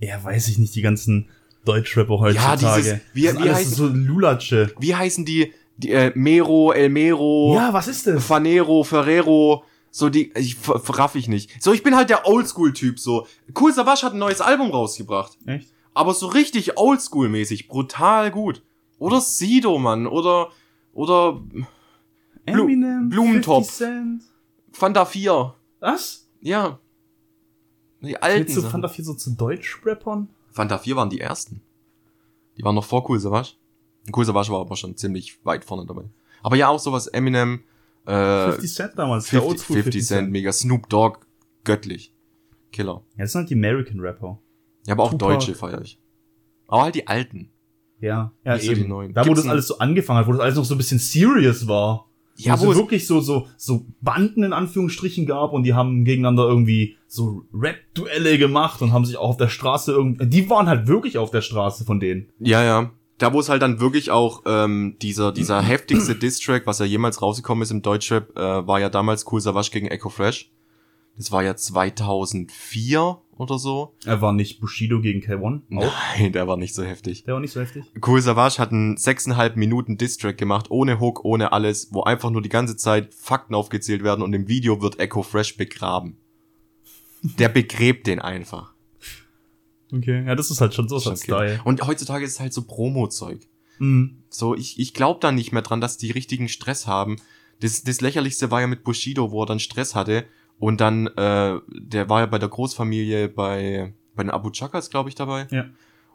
[0.00, 1.30] Ja, weiß ich nicht, die ganzen
[1.64, 2.58] Deutschrapper heutzutage.
[2.82, 4.72] dieses- wie- das wie heißt- so Lulatsche.
[4.78, 5.52] Wie heißen die?
[5.78, 8.24] die äh, Mero, El Mero, Ja, was ist das?
[8.24, 9.62] Fanero, Ferrero,
[9.96, 11.62] so die, ich verraff ich nicht.
[11.62, 13.26] So, ich bin halt der Oldschool-Typ, so.
[13.58, 15.38] Cool Savage hat ein neues Album rausgebracht.
[15.46, 15.72] Echt?
[15.94, 18.62] Aber so richtig Oldschool-mäßig, brutal gut.
[18.98, 20.50] Oder Sido, Mann, oder,
[20.92, 21.64] oder Blu-
[22.44, 23.66] Eminem, Blumentopf.
[23.70, 24.22] 50 Cent.
[24.72, 25.54] Fanta 4.
[25.80, 26.28] Was?
[26.42, 26.78] Ja.
[28.02, 28.40] Die alten.
[28.44, 28.72] Willst du Sachen.
[28.72, 30.28] Fanta 4 so zu Deutschrappern?
[30.50, 31.62] Fanta 4 waren die ersten.
[32.58, 33.54] Die waren noch vor Cool Savage.
[34.14, 36.04] Cool Savage war aber schon ziemlich weit vorne dabei.
[36.42, 37.64] Aber ja, auch sowas Eminem,
[38.06, 41.20] äh, 50 Cent damals, der 50, Oldschool 50 Cent, mega Snoop Dogg,
[41.64, 42.12] göttlich.
[42.72, 43.02] Killer.
[43.16, 44.40] Ja, das sind halt die American Rapper.
[44.86, 45.32] Ja, aber auch Tupac.
[45.32, 45.98] Deutsche feiere ich.
[46.68, 47.50] Aber halt die alten.
[48.00, 48.88] Ja, ja Nicht so die eben.
[48.88, 49.14] neuen.
[49.14, 50.98] Da, wo Gibt's das alles so angefangen hat, wo das alles noch so ein bisschen
[50.98, 52.08] serious war.
[52.38, 55.72] Ja, wo wo es es, wirklich so, so, so Banden in Anführungsstrichen gab und die
[55.72, 60.50] haben gegeneinander irgendwie so Rap-Duelle gemacht und haben sich auch auf der Straße irgendwie, die
[60.50, 62.28] waren halt wirklich auf der Straße von denen.
[62.38, 62.90] ja, ja.
[63.18, 67.22] Da, wo es halt dann wirklich auch ähm, dieser dieser heftigste Diss-Track, was ja jemals
[67.22, 70.50] rausgekommen ist im Deutschrap, äh, war ja damals Cool Savage gegen Echo Fresh.
[71.16, 73.94] Das war ja 2004 oder so.
[74.04, 75.62] Er war nicht Bushido gegen K1.
[75.76, 75.92] Auch.
[76.18, 77.24] Nein, der war nicht so heftig.
[77.24, 77.84] Der war nicht so heftig.
[78.06, 82.42] Cool Savage hat einen sechseinhalb Minuten Distrack gemacht, ohne Hook, ohne alles, wo einfach nur
[82.42, 86.18] die ganze Zeit Fakten aufgezählt werden und im Video wird Echo Fresh begraben.
[87.22, 88.75] Der begräbt den einfach.
[89.92, 90.24] Okay.
[90.26, 91.60] Ja, das ist halt schon so Schon ein Style.
[91.64, 93.46] Und heutzutage ist es halt so Promo-Zeug.
[93.78, 94.22] Mhm.
[94.28, 97.16] So, ich, ich glaube da nicht mehr dran, dass die richtigen Stress haben.
[97.60, 100.24] Das, das lächerlichste war ja mit Bushido, wo er dann Stress hatte.
[100.58, 105.08] Und dann, äh, der war ja bei der Großfamilie bei, bei den Abu Chakas, glaube
[105.10, 105.46] ich, dabei.
[105.50, 105.66] Ja.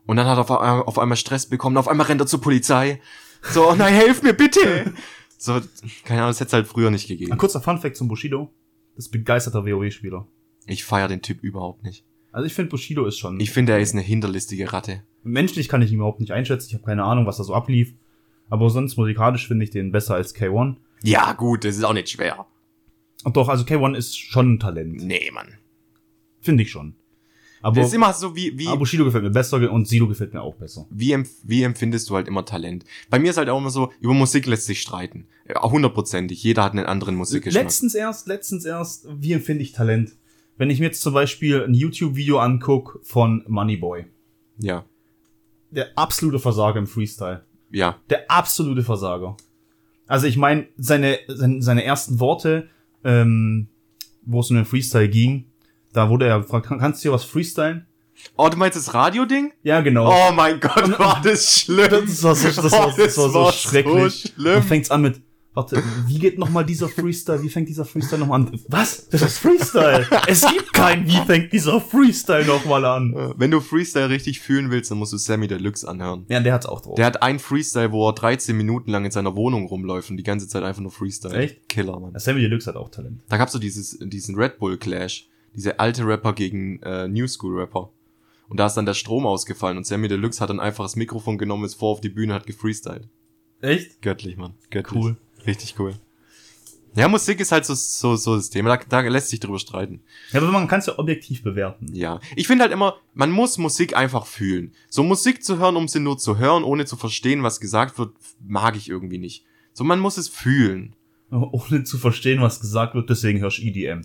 [0.07, 2.41] Und dann hat er auf, ein- auf einmal Stress bekommen, auf einmal rennt er zur
[2.41, 2.99] Polizei.
[3.43, 4.93] So, oh nein, helf mir bitte!
[5.38, 5.60] So,
[6.03, 7.38] keine Ahnung, das hätte es halt früher nicht Ein gegeben.
[7.38, 8.51] kurzer Funfact zum Bushido.
[8.95, 10.27] Das ist begeisterter WoW-Spieler.
[10.67, 12.03] Ich feier den Typ überhaupt nicht.
[12.31, 13.39] Also ich finde Bushido ist schon.
[13.39, 15.03] Ich finde, er ist eine hinterlistige Ratte.
[15.23, 16.67] Menschlich kann ich ihn überhaupt nicht einschätzen.
[16.69, 17.93] Ich habe keine Ahnung, was da so ablief.
[18.49, 20.75] Aber sonst musikalisch finde ich den besser als K1.
[21.03, 22.45] Ja, gut, das ist auch nicht schwer.
[23.23, 25.03] Und doch, also K1 ist schon ein Talent.
[25.03, 25.57] Nee, Mann.
[26.41, 26.95] Finde ich schon.
[27.61, 30.33] Aber, Das ist immer so wie, wie, aber Bushido gefällt mir besser und Sido gefällt
[30.33, 30.87] mir auch besser.
[30.89, 32.85] wie, empf wie empfindest du halt immer Talent?
[33.09, 35.27] Bei mir ist halt auch immer so, über Musik lässt sich streiten.
[35.47, 36.41] Ja, Hundertprozentig.
[36.43, 37.63] Jeder hat einen anderen Musikgeschmack.
[37.63, 40.13] Letztens erst, letztens erst, wie empfinde ich Talent?
[40.57, 44.05] Wenn ich mir jetzt zum Beispiel ein YouTube-Video anguck von Moneyboy.
[44.59, 44.85] Ja.
[45.71, 47.43] Der absolute Versager im Freestyle.
[47.71, 47.97] Ja.
[48.09, 49.37] Der absolute Versager.
[50.07, 52.67] Also ich meine, seine, seine, seine ersten Worte,
[53.03, 53.69] ähm,
[54.23, 55.45] wo es um den Freestyle ging,
[55.93, 57.87] da wurde er gefragt, "Kann- kannst du hier was freestylen?
[58.37, 59.51] Oh, du meinst das Radio-Ding?
[59.63, 60.11] Ja, genau.
[60.11, 62.05] Oh mein Gott, war das schlimm.
[62.05, 64.33] Das war so, das war, das war so war schrecklich.
[64.35, 64.63] So Dann schlimm.
[64.63, 65.21] fängt's an mit,
[65.53, 67.41] warte, wie geht nochmal dieser Freestyle?
[67.43, 68.59] Wie fängt dieser Freestyle nochmal an?
[68.67, 69.07] Was?
[69.09, 70.07] Das ist Freestyle.
[70.27, 73.13] es gibt keinen, wie fängt dieser Freestyle nochmal an?
[73.13, 76.25] Äh, Wenn du Freestyle richtig fühlen willst, dann musst du Sammy Deluxe anhören.
[76.29, 76.95] Ja, der hat's auch drauf.
[76.95, 80.23] Der hat ein Freestyle, wo er 13 Minuten lang in seiner Wohnung rumläuft und die
[80.23, 81.35] ganze Zeit einfach nur Freestyle.
[81.35, 81.69] Echt?
[81.69, 82.13] Killer, Mann.
[82.17, 83.21] Sammy Deluxe hat auch Talent.
[83.29, 85.27] Da gab's so dieses, diesen Red Bull Clash.
[85.53, 87.89] Diese alte Rapper gegen äh, New School Rapper.
[88.47, 91.37] Und da ist dann der Strom ausgefallen und Sammy Deluxe hat dann einfach das Mikrofon
[91.37, 93.07] genommen, ist vor auf die Bühne, hat gefreestylt.
[93.61, 94.01] Echt?
[94.01, 94.55] Göttlich, Mann.
[94.69, 95.01] Göttlich.
[95.01, 95.17] Cool.
[95.45, 95.95] Richtig cool.
[96.93, 98.75] Ja, Musik ist halt so, so, so das Thema.
[98.75, 100.01] Da, da lässt sich drüber streiten.
[100.34, 101.88] Ja, aber man kann es ja objektiv bewerten.
[101.93, 102.19] Ja.
[102.36, 104.73] Ich finde halt immer, man muss Musik einfach fühlen.
[104.89, 108.13] So Musik zu hören, um sie nur zu hören, ohne zu verstehen, was gesagt wird,
[108.45, 109.45] mag ich irgendwie nicht.
[109.73, 110.95] So, man muss es fühlen.
[111.32, 114.01] Ohne zu verstehen, was gesagt wird, deswegen hörst du EDM.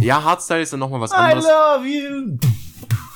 [0.00, 1.44] Ja, Hardstyle ist dann nochmal was I anderes.
[1.44, 2.38] love you.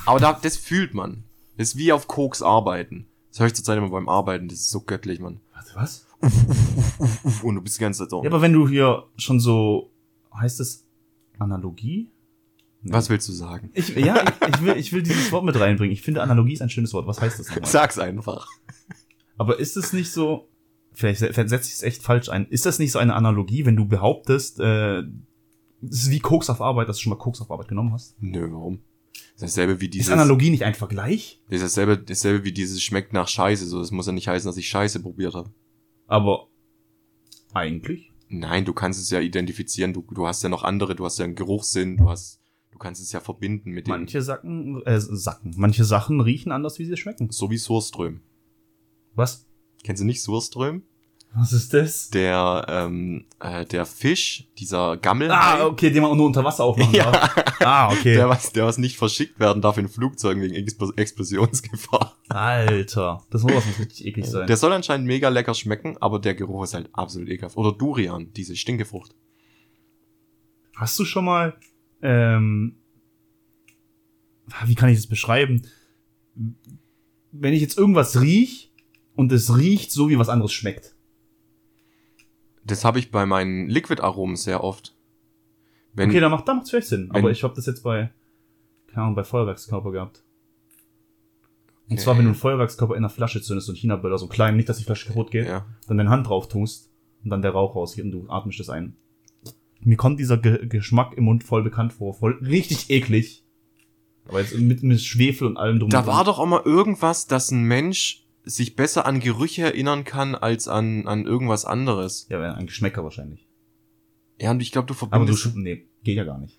[0.07, 1.25] Aber da, das fühlt man.
[1.57, 3.07] Das ist wie auf Koks arbeiten.
[3.31, 4.47] Das höre ich zurzeit immer beim Arbeiten.
[4.47, 5.41] Das ist so göttlich, Mann.
[5.55, 6.07] Warte, was?
[7.43, 8.23] Und du bist die ganze Zeit so.
[8.23, 9.91] Ja, aber wenn du hier schon so,
[10.35, 10.87] heißt es
[11.39, 12.11] Analogie?
[12.87, 13.71] was willst du sagen?
[13.73, 15.91] Ich, ja, ich, ich, will, ich will dieses Wort mit reinbringen.
[15.93, 17.07] Ich finde Analogie ist ein schönes Wort.
[17.07, 17.65] Was heißt das nochmal?
[17.65, 18.47] Sag's einfach.
[19.39, 20.49] Aber ist es nicht so,
[20.93, 23.75] vielleicht se- setze ich es echt falsch ein, ist das nicht so eine Analogie, wenn
[23.77, 27.51] du behauptest, äh, es ist wie Koks auf Arbeit, dass du schon mal Koks auf
[27.51, 28.17] Arbeit genommen hast?
[28.21, 28.81] Nö, warum?
[29.35, 30.13] Das ist dasselbe wie Ist dieses.
[30.13, 31.43] Analogie nicht ein Vergleich?
[31.49, 33.67] Das ist dasselbe, dasselbe wie dieses schmeckt nach Scheiße.
[33.67, 35.53] So, das muss ja nicht heißen, dass ich Scheiße probiert habe.
[36.07, 36.49] Aber
[37.53, 38.13] eigentlich?
[38.29, 39.93] Nein, du kannst es ja identifizieren.
[39.93, 40.95] Du, du hast ja noch andere.
[40.95, 41.97] Du hast ja einen Geruchssinn.
[41.97, 43.91] Du hast, du kannst es ja verbinden mit dem.
[43.91, 47.31] Manche Sacken, äh, Sacken, manche Sachen riechen anders, wie sie schmecken.
[47.31, 48.21] So wie Surström.
[49.15, 49.47] Was?
[49.83, 50.83] Kennst du nicht Surström?
[51.37, 52.11] Was ist das?
[52.11, 55.31] Der, ähm, äh, der Fisch, dieser Gammel.
[55.33, 57.11] Ah, okay, den man nur unter Wasser aufmachen Ja.
[57.11, 57.35] darf.
[57.61, 58.15] Ah, okay.
[58.15, 62.17] Der was, der was nicht verschickt werden darf in Flugzeugen wegen Expl- Explosionsgefahr.
[62.29, 64.47] Alter, das muss richtig eklig sein.
[64.47, 67.57] Der soll anscheinend mega lecker schmecken, aber der Geruch ist halt absolut ekelhaft.
[67.57, 69.13] Oder Durian, diese Stinkefrucht.
[70.77, 71.57] Hast du schon mal,
[72.01, 72.77] ähm,
[74.67, 75.63] wie kann ich das beschreiben?
[77.33, 78.73] Wenn ich jetzt irgendwas riech
[79.17, 80.94] und es riecht so, wie was anderes schmeckt.
[82.65, 84.97] Das habe ich bei meinen Liquid-Aromen sehr oft.
[85.93, 87.11] Wenn, okay, da macht da macht's vielleicht Sinn.
[87.13, 88.11] Aber ich habe das jetzt bei,
[88.89, 90.25] keine Ahnung, bei Feuerwerkskörper gehabt.
[91.87, 92.03] Und Okay.
[92.03, 94.79] zwar, wenn du einen Feuerwerkskörper in einer Flasche zündest, ein China-Böller, so klein, nicht, dass
[94.79, 95.67] die Flasche kaputt geht, ja.
[95.87, 96.91] dann deine Hand drauf tust
[97.23, 98.97] und dann der Rauch rausgeht und du atmest das ein.
[99.81, 103.45] Mir kommt dieser Ge Geschmack im Mund voll bekannt vor, voll richtig eklig.
[104.27, 105.91] Aber jetzt mit, mit Schwefel und allem drum.
[105.91, 110.05] Da und war doch auch mal irgendwas, dass ein Mensch sich besser an Gerüche erinnern
[110.05, 112.27] kann als an, an irgendwas anderes.
[112.29, 113.49] Ja, ein Geschmäcker wahrscheinlich.
[114.41, 115.57] Ja, und ich glaube, du Aber du, verbindest.
[115.57, 116.59] nee, geht ja gar nicht.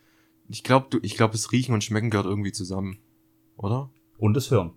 [0.49, 2.99] ich glaube, du, ich glaube, das Riechen und Schmecken gehört irgendwie zusammen.
[3.57, 3.91] Oder?
[4.17, 4.73] Und das Hören.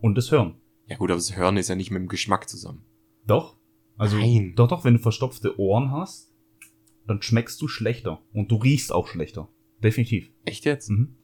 [0.00, 0.56] Und das Hören.
[0.86, 2.84] Ja gut, aber das Hören ist ja nicht mit dem Geschmack zusammen.
[3.26, 3.56] Doch.
[3.96, 4.52] Also, Nein.
[4.56, 6.32] doch, doch, wenn du verstopfte Ohren hast,
[7.06, 8.20] dann schmeckst du schlechter.
[8.32, 9.48] Und du riechst auch schlechter.
[9.82, 10.30] Definitiv.
[10.44, 10.90] Echt jetzt?
[10.90, 11.16] Mhm.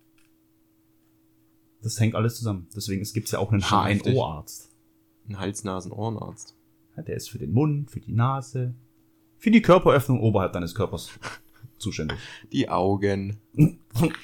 [1.82, 2.66] Das hängt alles zusammen.
[2.74, 3.62] Deswegen es gibt's ja auch einen.
[3.62, 4.70] HNO-Arzt.
[5.28, 6.56] Ein Hals-Nasen-Ohrenarzt.
[6.96, 8.74] Ja, der ist für den Mund, für die Nase,
[9.38, 11.10] für die Körperöffnung oberhalb deines Körpers
[11.78, 12.18] zuständig.
[12.52, 13.38] Die Augen,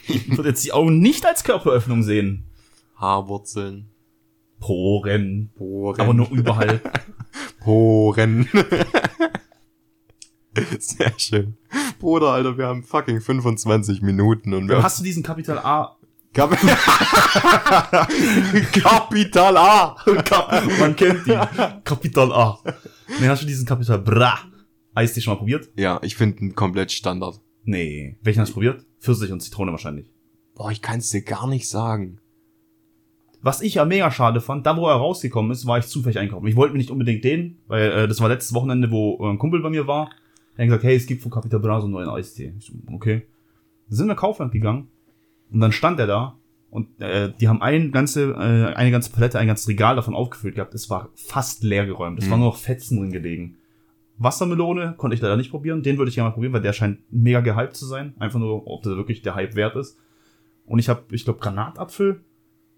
[0.09, 2.45] Ich würde jetzt die Augen nicht als Körperöffnung sehen.
[2.97, 3.89] Haarwurzeln,
[4.61, 5.51] Poren.
[5.55, 6.01] Poren.
[6.01, 6.81] Aber nur überall.
[7.61, 8.49] Poren.
[10.79, 11.57] Sehr schön.
[11.99, 15.96] Bruder, Alter, wir haben fucking 25 Minuten und wir Hast du diesen Kapital A?
[16.37, 16.51] Kap
[18.73, 19.97] Kapital A.
[20.79, 21.33] Man kennt die.
[21.83, 22.59] Kapital A.
[23.19, 24.41] Nee, hast du diesen Kapital Bra?
[24.95, 25.71] Eistee schon mal probiert?
[25.79, 27.41] Ja, ich finde ihn komplett Standard.
[27.65, 28.19] Nee.
[28.23, 28.85] Welchen hast du probiert?
[29.01, 30.13] Pfirsich und Zitrone wahrscheinlich.
[30.55, 32.21] Boah, ich kann es dir gar nicht sagen.
[33.41, 36.47] Was ich ja mega schade fand, da wo er rausgekommen ist, war ich zufällig einkaufen.
[36.49, 39.39] Ich wollte mir nicht unbedingt den, weil äh, das war letztes Wochenende, wo äh, ein
[39.39, 40.11] Kumpel bei mir war.
[40.57, 42.53] Er hat gesagt, hey, es gibt von Capital Bra so einen neuen Eistee.
[42.59, 43.23] Ich so, okay.
[43.89, 44.89] Dann sind wir Kaufland gegangen
[45.51, 46.39] und dann stand er da
[46.71, 50.55] und äh, die haben ein ganze, äh, eine ganze Palette, ein ganzes Regal davon aufgefüllt
[50.57, 50.75] gehabt.
[50.75, 52.19] Es war fast leer geräumt.
[52.19, 52.31] Es Mhm.
[52.33, 53.57] waren nur noch Fetzen drin gelegen.
[54.19, 55.83] Wassermelone konnte ich leider nicht probieren.
[55.83, 58.15] Den würde ich gerne mal probieren, weil der scheint mega gehypt zu sein.
[58.19, 59.99] Einfach nur, ob der wirklich der Hype wert ist.
[60.65, 62.21] Und ich habe, ich glaube, Granatapfel,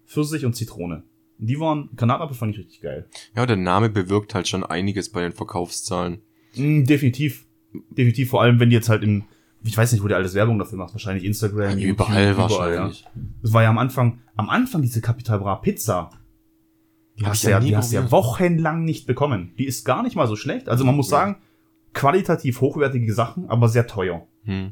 [0.05, 1.03] Pfirsich und Zitrone.
[1.37, 3.05] Die waren, Granatapfel fand ich richtig geil.
[3.35, 6.19] Ja, der Name bewirkt halt schon einiges bei den Verkaufszahlen.
[6.55, 7.45] Mm, definitiv.
[7.91, 9.23] Definitiv, vor allem, wenn die jetzt halt im,
[9.63, 13.01] ich weiß nicht, wo der alles Werbung dafür macht, wahrscheinlich Instagram, Ja, überall wahrscheinlich.
[13.01, 13.09] Ja.
[13.41, 16.11] Das war ja am Anfang, am Anfang diese Capital Bra Pizza.
[17.19, 19.53] Die hast, ja die hast du ja wochenlang nicht bekommen.
[19.57, 20.69] Die ist gar nicht mal so schlecht.
[20.69, 21.37] Also man muss sagen,
[21.93, 24.25] qualitativ hochwertige Sachen, aber sehr teuer.
[24.43, 24.71] Hm.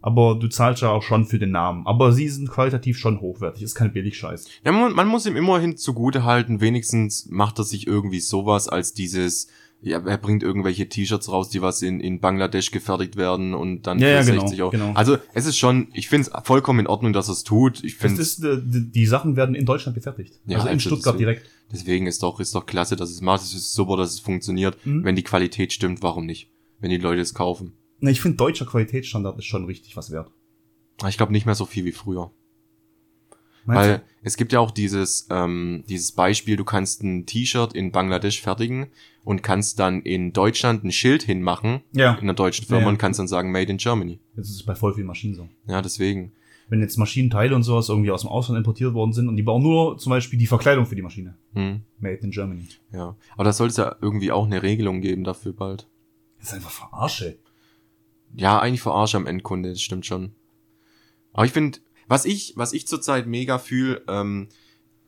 [0.00, 1.86] Aber du zahlst ja auch schon für den Namen.
[1.86, 3.62] Aber sie sind qualitativ schon hochwertig.
[3.62, 4.48] Ist kein Billigscheiß.
[4.64, 8.94] Ja, man, man muss ihm immerhin zugute halten, wenigstens macht er sich irgendwie sowas als
[8.94, 9.48] dieses,
[9.82, 13.98] ja, er bringt irgendwelche T-Shirts raus, die was in, in Bangladesch gefertigt werden und dann
[13.98, 14.70] Ja, für ja, genau, 60 Euro.
[14.70, 14.92] genau.
[14.94, 17.82] Also es ist schon, ich finde es vollkommen in Ordnung, dass er es tut.
[17.82, 20.40] Ich Das finde ist, äh, die, die Sachen werden in Deutschland gefertigt.
[20.46, 21.50] Ja, also in also Stuttgart deswegen- direkt.
[21.72, 23.42] deswegen ist doch, ist doch klasse, dass es macht.
[23.42, 24.76] Es ist super, dass es funktioniert.
[24.86, 25.04] Mhm.
[25.04, 26.50] Wenn die Qualität stimmt, warum nicht?
[26.80, 27.72] Wenn die Leute es kaufen.
[28.00, 30.30] Na, ich finde, deutscher Qualitätsstandard ist schon richtig was wert.
[31.08, 32.30] Ich glaube nicht mehr so viel wie früher.
[33.64, 37.92] Meinst Weil es gibt ja auch dieses, ähm, dieses Beispiel, du kannst ein T-Shirt in
[37.92, 38.88] Bangladesch fertigen
[39.24, 42.00] und kannst dann in Deutschland ein Schild hinmachen, du?
[42.00, 42.14] Ja.
[42.14, 42.92] in einer deutschen Firma Ja, ja.
[42.92, 44.18] und kannst dann sagen Made in Germany.
[44.34, 45.48] Das ist bei voll vielen Maschinen so.
[45.66, 46.32] Ja, deswegen.
[46.68, 49.62] Wenn jetzt Maschinenteile und sowas irgendwie aus dem Ausland importiert worden sind und die bauen
[49.62, 51.36] nur zum Beispiel die Verkleidung für die Maschine.
[51.54, 52.66] Hm, Made in Germany.
[52.92, 53.14] ja.
[53.34, 55.86] Aber da sollte es ja irgendwie auch eine Regelung geben dafür bald.
[56.38, 57.38] Das ist einfach Verarsche.
[58.34, 60.32] Ja, eigentlich verarsche am Endkunde, das stimmt schon.
[61.34, 64.48] Aber ich finde, was ich, was ich zurzeit mega fühle, ähm,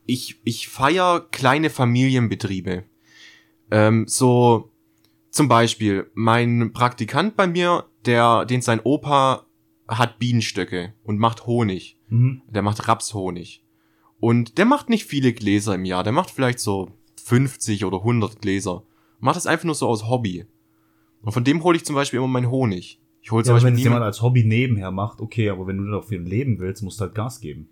[0.05, 2.83] ich, ich feier kleine Familienbetriebe.
[3.71, 4.71] Ähm, so,
[5.31, 9.45] zum Beispiel, mein Praktikant bei mir, der, den sein Opa
[9.87, 11.97] hat Bienenstöcke und macht Honig.
[12.07, 12.41] Mhm.
[12.47, 13.63] Der macht Rapshonig.
[14.19, 16.03] Und der macht nicht viele Gläser im Jahr.
[16.03, 16.89] Der macht vielleicht so
[17.23, 18.83] 50 oder 100 Gläser.
[19.19, 20.45] Macht das einfach nur so aus Hobby.
[21.21, 22.99] Und von dem hole ich zum Beispiel immer meinen Honig.
[23.25, 25.89] Ich hole Ja, aber wenn es jemand als Hobby nebenher macht, okay, aber wenn du
[25.89, 27.69] dafür leben willst, musst du halt Gas geben.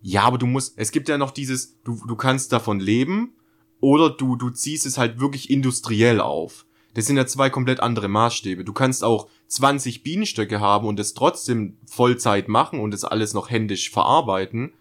[0.00, 3.32] Ja, aber du musst, es gibt ja noch dieses, du, du kannst davon leben
[3.80, 6.66] oder du, du ziehst es halt wirklich industriell auf.
[6.94, 8.64] Das sind ja zwei komplett andere Maßstäbe.
[8.64, 13.50] Du kannst auch 20 Bienenstöcke haben und es trotzdem Vollzeit machen und es alles noch
[13.50, 14.72] händisch verarbeiten.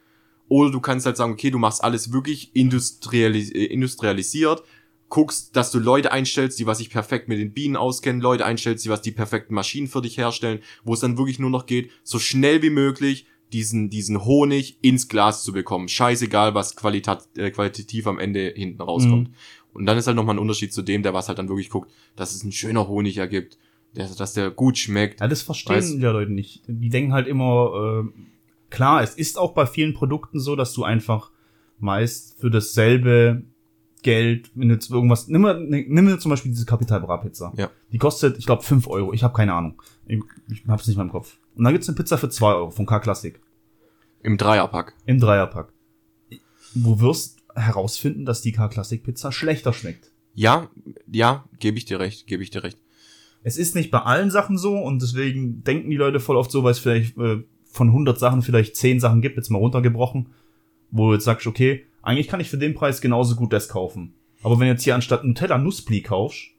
[0.49, 4.61] Oder du kannst halt sagen, okay, du machst alles wirklich industrialis äh, industrialisiert,
[5.11, 8.83] guckst, dass du Leute einstellst, die was sich perfekt mit den Bienen auskennen, Leute einstellst,
[8.85, 11.91] die was die perfekten Maschinen für dich herstellen, wo es dann wirklich nur noch geht,
[12.03, 15.89] so schnell wie möglich diesen, diesen Honig ins Glas zu bekommen.
[15.89, 19.27] Scheißegal, was qualitat, äh, qualitativ am Ende hinten rauskommt.
[19.27, 19.35] Mhm.
[19.73, 21.91] Und dann ist halt nochmal ein Unterschied zu dem, der was halt dann wirklich guckt,
[22.15, 23.57] dass es ein schöner Honig ergibt,
[23.95, 25.19] der, dass der gut schmeckt.
[25.19, 26.63] Ja, das verstehen Weiß- die Leute nicht.
[26.67, 28.21] Die denken halt immer, äh,
[28.69, 31.31] klar, es ist auch bei vielen Produkten so, dass du einfach
[31.79, 33.43] meist für dasselbe
[34.03, 37.53] Geld, wenn du jetzt irgendwas, nimm mal, nimm mir zum Beispiel diese Capital Bra Pizza.
[37.55, 37.69] Ja.
[37.91, 39.13] Die kostet, ich glaube, 5 Euro.
[39.13, 39.81] Ich habe keine Ahnung.
[40.07, 41.37] Ich, ich hab's nicht mehr im Kopf.
[41.55, 43.39] Und dann gibt's eine Pizza für 2 Euro von K-Classic.
[44.23, 44.95] Im Dreierpack.
[45.05, 45.73] Im Dreierpack.
[46.73, 50.11] Du wirst herausfinden, dass die K-Classic Pizza schlechter schmeckt.
[50.33, 50.69] Ja,
[51.11, 52.77] ja, gebe ich dir recht, gebe ich dir recht.
[53.43, 56.63] Es ist nicht bei allen Sachen so und deswegen denken die Leute voll oft so,
[56.63, 60.29] weil es vielleicht äh, von 100 Sachen vielleicht 10 Sachen gibt, jetzt mal runtergebrochen,
[60.91, 64.15] wo du jetzt sagst, okay, eigentlich kann ich für den Preis genauso gut das kaufen.
[64.43, 66.51] Aber wenn du jetzt hier anstatt Nutella Nusspli kaufst,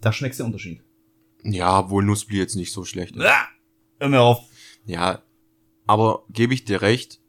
[0.00, 0.82] da schmeckst du den Unterschied.
[1.44, 3.16] Ja, wohl Nussbli jetzt nicht so schlecht.
[3.16, 3.24] ist.
[3.24, 3.48] Ah!
[3.98, 4.40] Hör mir auf.
[4.84, 5.22] Ja,
[5.86, 7.20] aber gebe ich dir recht.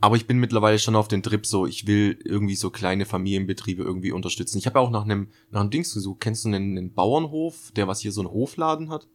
[0.00, 3.82] Aber ich bin mittlerweile schon auf den Trip so, ich will irgendwie so kleine Familienbetriebe
[3.82, 4.58] irgendwie unterstützen.
[4.58, 6.20] Ich habe auch nach einem nach einem Dings gesucht.
[6.20, 9.08] Kennst du einen, einen Bauernhof, der was hier so einen Hofladen hat?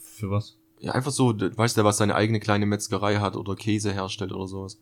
[0.00, 0.58] Für was?
[0.80, 4.32] Ja, einfach so, weißt du, der was seine eigene kleine Metzgerei hat oder Käse herstellt
[4.32, 4.80] oder sowas.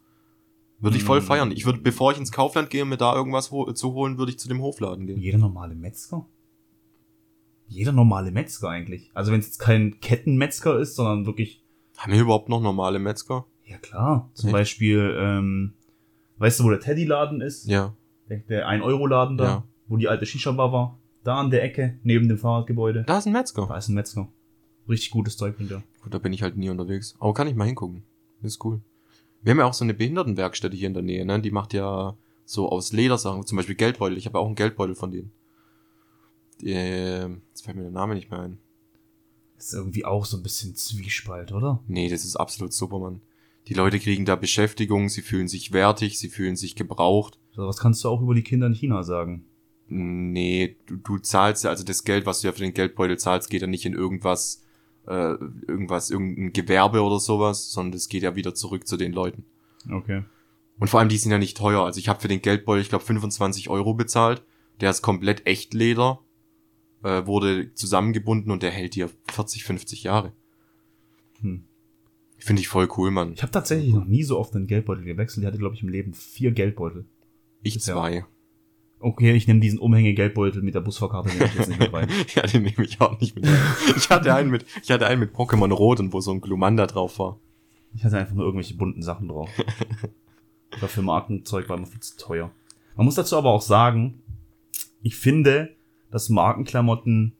[0.80, 1.24] Würde ich voll Mm.
[1.24, 1.50] feiern.
[1.52, 4.38] Ich würde, bevor ich ins Kaufland gehe, mir da irgendwas ho zu holen, würde ich
[4.38, 5.18] zu dem Hofladen gehen.
[5.18, 6.26] Jeder normale Metzger?
[7.66, 9.10] Jeder normale Metzger eigentlich.
[9.14, 11.64] Also wenn es jetzt kein Kettenmetzger ist, sondern wirklich
[11.96, 13.44] Haben wir überhaupt noch normale Metzger?
[13.64, 14.30] Ja klar.
[14.34, 14.52] Zum Echt?
[14.54, 15.74] Beispiel, ähm,
[16.38, 17.66] weißt du, wo der Teddy-Laden ist?
[17.66, 17.94] Ja.
[18.30, 19.64] Der, der 1-Euro-Laden da, Ja.
[19.88, 20.98] wo die alte Shisha-Bar war.
[21.24, 23.02] Da an der Ecke, neben dem Fahrradgebäude.
[23.06, 23.66] Da ist ein Metzger.
[23.66, 24.28] Da ist ein Metzger.
[24.88, 25.82] Richtig gutes Zeug mit der.
[26.02, 27.16] Gut, da bin ich halt nie unterwegs.
[27.18, 28.04] Aber kann ich mal hingucken.
[28.40, 28.80] Ist cool.
[29.42, 31.40] Wir haben ja auch so eine Behindertenwerkstätte hier in der Nähe, ne?
[31.40, 34.18] Die macht ja so aus Ledersachen, zum Beispiel Geldbeutel.
[34.18, 35.32] Ich habe auch einen Geldbeutel von denen.
[36.62, 38.58] Ähm, jetzt fällt mir der Name nicht mehr ein.
[39.58, 41.82] Ist irgendwie auch so ein bisschen Zwiespalt, oder?
[41.86, 43.20] Nee, das ist absolut super, Mann.
[43.66, 47.38] Die Leute kriegen da Beschäftigung, sie fühlen sich wertig, sie fühlen sich gebraucht.
[47.52, 49.44] So was kannst du auch über die Kinder in China sagen.
[49.88, 53.50] Nee, du, du zahlst ja, also das Geld, was du ja für den Geldbeutel zahlst,
[53.50, 54.62] geht ja nicht in irgendwas,
[55.08, 55.34] äh,
[55.66, 59.44] irgendwas, irgendein Gewerbe oder sowas, sondern das geht ja wieder zurück zu den Leuten.
[59.90, 60.22] Okay.
[60.78, 61.82] Und vor allem, die sind ja nicht teuer.
[61.84, 64.42] Also ich habe für den Geldbeutel, ich glaube, 25 Euro bezahlt.
[64.80, 66.20] Der ist komplett Echtleder.
[67.04, 70.32] äh, wurde zusammengebunden und der hält dir 40, 50 Jahre.
[71.40, 71.64] Hm.
[72.38, 73.32] Finde ich voll cool, Mann.
[73.34, 75.42] Ich habe tatsächlich noch nie so oft einen Geldbeutel gewechselt.
[75.42, 77.04] Ich hatte, glaube ich, im Leben vier Geldbeutel.
[77.62, 77.80] Ich Ja.
[77.80, 78.24] zwei.
[79.00, 82.08] Okay, ich nehme diesen Umhänge-Geldbeutel mit der Busfahrkarte, nehme ich jetzt nicht mit rein.
[82.34, 83.46] Ja, den nehme ich auch nicht mit.
[83.46, 83.56] rein.
[83.96, 86.86] Ich hatte einen mit, ich hatte einen mit Pokémon Rot und wo so ein Glumanda
[86.86, 87.38] drauf war.
[87.94, 89.48] Ich hatte einfach nur irgendwelche bunten Sachen drauf.
[90.80, 92.50] Dafür Markenzeug war immer viel zu teuer.
[92.96, 94.20] Man muss dazu aber auch sagen,
[95.02, 95.76] ich finde,
[96.10, 97.34] dass Markenklamotten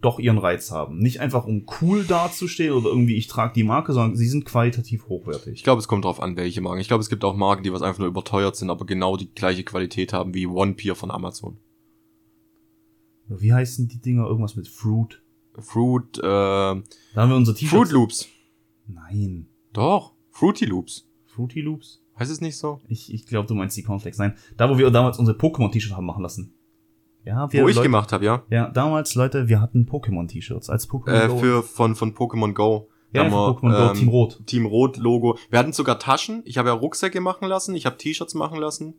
[0.00, 0.98] doch ihren Reiz haben.
[0.98, 5.08] Nicht einfach um cool dazustehen oder irgendwie ich trage die Marke, sondern sie sind qualitativ
[5.08, 5.54] hochwertig.
[5.54, 6.80] Ich glaube, es kommt drauf an, welche Marken.
[6.80, 9.30] Ich glaube, es gibt auch Marken, die was einfach nur überteuert sind, aber genau die
[9.32, 11.58] gleiche Qualität haben wie One Pier von Amazon.
[13.28, 14.26] Wie heißen die Dinger?
[14.26, 15.22] Irgendwas mit Fruit.
[15.58, 16.82] Fruit, äh, Da
[17.16, 17.70] haben wir unser T-Shirt.
[17.70, 18.28] Fruit Loops.
[18.86, 19.48] Nein.
[19.72, 21.08] Doch, Fruity Loops.
[21.26, 22.02] Fruity Loops?
[22.18, 22.80] Heißt es nicht so?
[22.88, 24.18] Ich, ich glaube, du meinst die Cornflakes.
[24.18, 24.34] Nein.
[24.56, 26.54] Da, wo wir damals unsere Pokémon-T-Shirt haben machen lassen.
[27.24, 28.42] Ja, wir Wo ich Leute, gemacht habe, ja.
[28.50, 31.38] Ja, damals, Leute, wir hatten Pokémon-T-Shirts als Pokémon Äh, Go.
[31.38, 32.88] für von von Pokémon Go.
[33.12, 34.46] ja, haben wir, Pokémon Go ähm, Team Rot.
[34.46, 35.38] Team Rot Logo.
[35.50, 36.42] Wir hatten sogar Taschen.
[36.44, 37.74] Ich habe ja Rucksäcke machen lassen.
[37.74, 38.94] Ich habe T-Shirts machen lassen.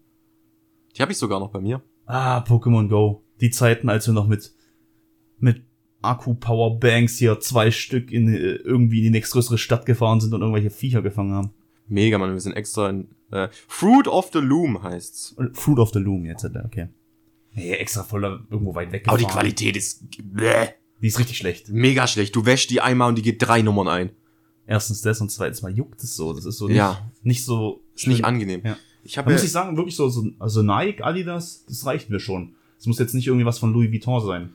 [0.95, 1.81] Die habe ich sogar noch bei mir.
[2.05, 3.23] Ah, Pokémon Go.
[3.39, 4.53] Die Zeiten, als wir noch mit,
[5.39, 5.63] mit
[6.01, 10.69] Akku-Powerbanks hier zwei Stück in, äh, irgendwie in die nächstgrößere Stadt gefahren sind und irgendwelche
[10.69, 11.51] Viecher gefangen haben.
[11.87, 12.33] Mega, Mann.
[12.33, 15.35] Wir sind extra in äh, Fruit of the Loom heißt's.
[15.53, 16.89] Fruit of the Loom jetzt, okay.
[17.53, 19.25] Nee, extra voll da irgendwo weit weg Aber die.
[19.25, 20.69] Qualität ist bläh,
[21.01, 21.69] Die ist richtig schlecht.
[21.69, 22.35] mega schlecht.
[22.35, 24.09] Du wäschst die einmal und die geht drei Nummern ein.
[24.67, 26.31] Erstens das und zweitens mal juckt es so.
[26.33, 27.09] Das ist so nicht, Ja.
[27.23, 27.81] nicht so.
[27.95, 28.61] Ist nicht angenehm.
[28.63, 28.77] Ja.
[29.03, 32.19] Ich Da habe muss ich sagen, wirklich so, so also Nike, Adidas, das reicht mir
[32.19, 32.55] schon.
[32.79, 34.53] Es muss jetzt nicht irgendwie was von Louis Vuitton sein.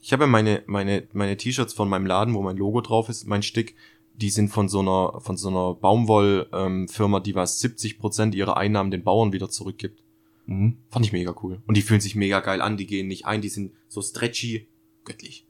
[0.00, 3.42] Ich habe meine, meine, meine T-Shirts von meinem Laden, wo mein Logo drauf ist, mein
[3.42, 3.76] Stick,
[4.16, 8.34] die sind von so einer, von so einer Baumwoll-Firma, ähm, Firma, die was 70 Prozent
[8.34, 10.02] ihrer Einnahmen den Bauern wieder zurückgibt.
[10.46, 10.78] Mhm.
[10.90, 11.62] Fand ich mega cool.
[11.66, 14.68] Und die fühlen sich mega geil an, die gehen nicht ein, die sind so stretchy,
[15.04, 15.46] göttlich.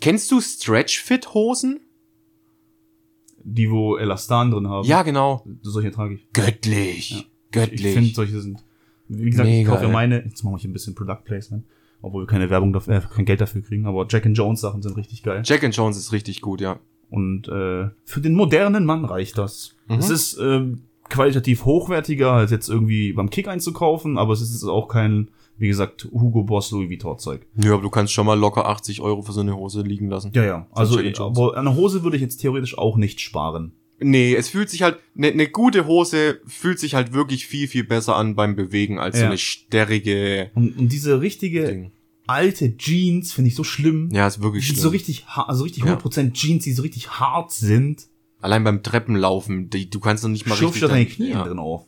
[0.00, 1.80] Kennst du Stretch-Fit-Hosen?
[3.42, 4.86] Die, wo Elastan drin haben.
[4.86, 5.46] Ja, genau.
[5.62, 6.32] Solche trage ich.
[6.32, 7.10] Göttlich.
[7.10, 7.22] Ja.
[7.52, 7.84] Göttlich.
[7.84, 8.64] Ich finde, solche sind.
[9.08, 10.24] Wie gesagt, ich Mega, kaufe ja meine.
[10.24, 11.64] Jetzt mache ich ein bisschen Product Placement.
[12.02, 13.86] Obwohl wir keine Werbung dafür, äh, kein Geld dafür kriegen.
[13.86, 15.42] Aber Jack and Jones Sachen sind richtig geil.
[15.44, 16.80] Jack and Jones ist richtig gut, ja.
[17.08, 19.76] Und äh, für den modernen Mann reicht das.
[19.88, 19.98] Mhm.
[19.98, 24.88] Es ist ähm, qualitativ hochwertiger, als jetzt irgendwie beim Kick einzukaufen, aber es ist auch
[24.88, 27.46] kein, wie gesagt, Hugo Boss Louis Vuitton Zeug.
[27.56, 30.32] Ja, aber du kannst schon mal locker 80 Euro für so eine Hose liegen lassen.
[30.34, 30.66] Ja, ja.
[30.72, 33.72] Also, aber eine Hose würde ich jetzt theoretisch auch nicht sparen.
[33.98, 37.84] Nee, es fühlt sich halt, eine ne gute Hose fühlt sich halt wirklich viel, viel
[37.84, 39.28] besser an beim Bewegen als so Ja.
[39.28, 41.92] eine sterrige Und, und diese richtige Ding.
[42.26, 44.10] alte Jeans finde ich so schlimm.
[44.12, 44.80] Ja, ist wirklich schlimm.
[44.80, 45.94] so richtig, also richtig Ja.
[45.96, 48.06] 100% Jeans, die so richtig hart sind.
[48.40, 50.88] Allein beim Treppenlaufen, die, du kannst noch nicht mal Schürfst richtig...
[50.88, 51.86] du deine dein- Knie ja, drin auf.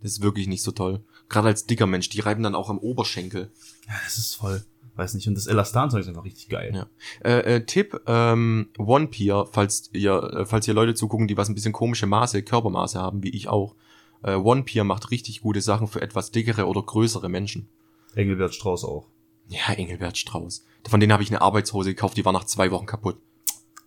[0.00, 1.02] Das ist wirklich nicht so toll.
[1.28, 3.50] Gerade als dicker Mensch, die reiben dann auch am Oberschenkel.
[3.86, 4.64] Ja, das ist voll.
[4.94, 5.28] Weiß nicht.
[5.28, 6.72] Und das Elastan-Zeug ist einfach richtig geil.
[6.74, 6.86] Ja.
[7.28, 11.48] Äh, äh, Tipp, ähm, One Pier, falls ihr, äh, falls ihr Leute zugucken, die was
[11.48, 13.74] ein bisschen komische Maße, Körpermaße haben, wie ich auch.
[14.22, 17.68] Äh, One Pier macht richtig gute Sachen für etwas dickere oder größere Menschen.
[18.14, 19.06] Engelbert Strauß auch.
[19.48, 20.64] Ja, Engelbert Strauß.
[20.88, 23.18] Von denen habe ich eine Arbeitshose gekauft, die war nach zwei Wochen kaputt.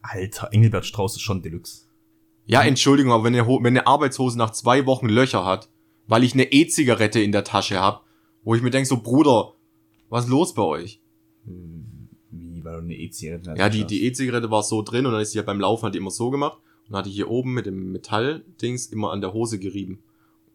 [0.02, 1.84] Alter, Engelbert Strauß ist schon Deluxe.
[2.46, 5.70] Ja, Entschuldigung, aber wenn eine, wenn eine Arbeitshose nach zwei Wochen Löcher hat,
[6.08, 8.06] weil ich eine E-Zigarette in der Tasche hab,
[8.44, 9.54] wo ich mir denk so, Bruder,
[10.10, 11.00] was ist los bei euch?
[11.46, 15.32] Wie, weil du eine E-Zigarette Ja, die, die E-Zigarette war so drin und dann ist
[15.32, 18.88] sie ja beim Laufen halt immer so gemacht und hatte hier oben mit dem Metalldings
[18.88, 20.04] immer an der Hose gerieben.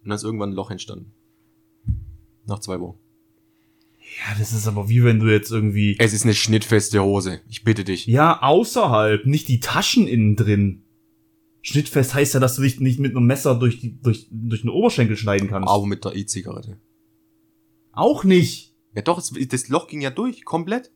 [0.03, 1.13] Und dann ist irgendwann ein Loch entstanden.
[2.47, 2.99] Nach zwei Wochen.
[4.19, 5.97] Ja, das ist aber wie wenn du jetzt irgendwie.
[5.99, 7.41] Es ist eine schnittfeste Hose.
[7.49, 8.07] Ich bitte dich.
[8.07, 10.83] Ja, außerhalb, nicht die Taschen innen drin.
[11.67, 14.71] Schnittfest heißt ja, dass du dich nicht mit einem Messer durch, die, durch, durch den
[14.71, 15.69] Oberschenkel schneiden kannst.
[15.69, 16.79] Aber mit der E-Zigarette.
[17.91, 18.73] Auch nicht.
[18.95, 20.93] Ja doch, das Loch ging ja durch, komplett.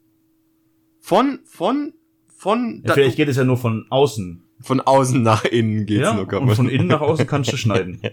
[1.01, 1.95] Von, von,
[2.29, 4.45] von, Ja, vielleicht geht es ja nur von außen.
[4.61, 8.01] von außen nach innen geht's ja, nur und von innen nach außen kannst du schneiden.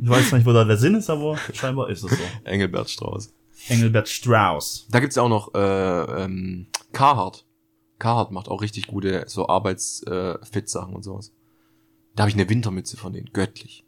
[0.00, 2.24] Ich weiß nicht, wo da der Sinn ist, aber scheinbar ist es so.
[2.44, 3.34] Engelbert Strauß.
[3.66, 4.86] Engelbert Strauss.
[4.92, 7.47] Da gibt's ja auch noch äh, ähm, Carhartt.
[7.98, 11.32] Carhartt macht auch richtig gute so Arbeits-Fit-Sachen und sowas.
[12.14, 13.30] Da habe ich eine Wintermütze von denen.
[13.32, 13.84] Göttlich.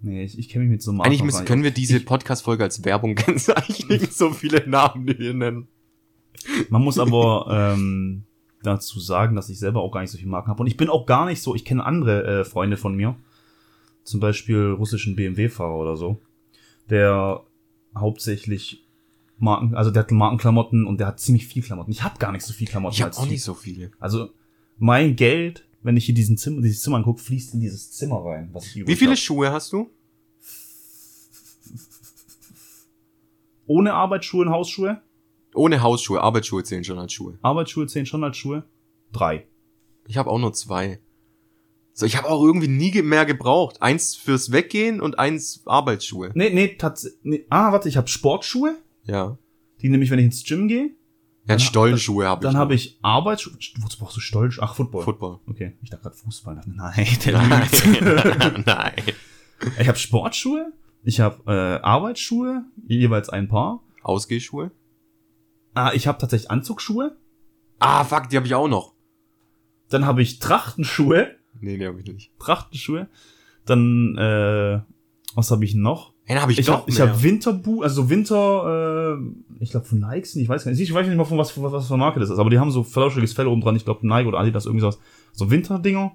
[0.00, 2.84] Nee, ich, ich kenne mich mit so Marken Eigentlich müssen, können wir diese Podcast-Folge als
[2.84, 4.06] Werbung kennzeichnen.
[4.10, 5.68] so viele Namen, die wir nennen.
[6.68, 8.24] Man muss aber ähm,
[8.62, 10.60] dazu sagen, dass ich selber auch gar nicht so viele Marken habe.
[10.60, 13.16] Und ich bin auch gar nicht so, ich kenne andere äh, Freunde von mir,
[14.04, 16.20] zum Beispiel russischen BMW-Fahrer oder so,
[16.90, 17.42] der
[17.96, 18.87] hauptsächlich
[19.38, 21.90] Marken, also der hat Markenklamotten und der hat ziemlich viel Klamotten.
[21.90, 23.30] Ich habe gar nicht so viel Klamotten Ich habe auch Typ.
[23.30, 23.90] nicht so viele.
[23.98, 24.30] Also
[24.78, 28.50] mein Geld, wenn ich hier diesen Zimmer, dieses Zimmer angucke, fließt in dieses Zimmer rein.
[28.52, 29.18] Was ich Wie viele hab.
[29.18, 29.90] Schuhe hast du?
[33.66, 35.02] ohne Arbeitsschuhe und Hausschuhe
[35.54, 37.38] Ohne Hausschuhe, Arbeitsschuhe zählen schon als Schuhe.
[37.42, 38.64] Arbeitsschuhe zählen schon als Schuhe.
[39.12, 39.46] Drei.
[40.06, 41.00] Ich habe auch nur zwei.
[41.92, 43.82] So, ich habe auch irgendwie nie mehr gebraucht.
[43.82, 46.30] Eins fürs Weggehen und eins Arbeitsschuhe.
[46.34, 47.20] Nee, nee, tatsächlich.
[47.24, 47.46] Nee.
[47.50, 48.76] Ah, warte, ich habe Sportschuhe.
[49.08, 49.38] Ja.
[49.80, 50.90] Die nehme ich, wenn ich ins Gym gehe.
[51.48, 52.42] Ja, Stollenschuhe habe ich.
[52.42, 53.54] Dann habe ich Arbeitsschuhe.
[53.78, 54.58] Wozu brauchst du Stolz?
[54.60, 55.02] Ach, Football.
[55.02, 55.40] Football.
[55.46, 56.60] Okay, ich dachte gerade Fußball.
[56.66, 58.62] Nein, der Nein.
[58.66, 59.02] Nein.
[59.80, 60.72] Ich habe Sportschuhe.
[61.02, 63.82] Ich habe äh, Arbeitsschuhe, jeweils ein Paar.
[64.02, 64.72] Ausgehschuhe?
[65.74, 67.16] Ah, ich habe tatsächlich Anzugsschuhe.
[67.78, 68.94] Ah, fuck, die habe ich auch noch.
[69.88, 71.36] Dann habe ich Trachtenschuhe.
[71.60, 72.38] Nee, die habe ich nicht.
[72.38, 73.08] Trachtenschuhe.
[73.64, 74.80] Dann, äh,
[75.34, 76.14] was habe ich noch?
[76.28, 77.08] Den habe ich, Ich doch habe ich mehr.
[77.08, 80.92] hab Winterbu, also Winter, äh, ich glaube von Nike, sind, ich weiß gar nicht, ich
[80.92, 82.82] weiß nicht mal von was, was, was für Marke das ist, aber die haben so
[82.82, 84.98] flauschiges Fell oben dran, ich glaube Nike oder Adidas, irgendwie sowas.
[85.32, 86.12] So Winterdinger.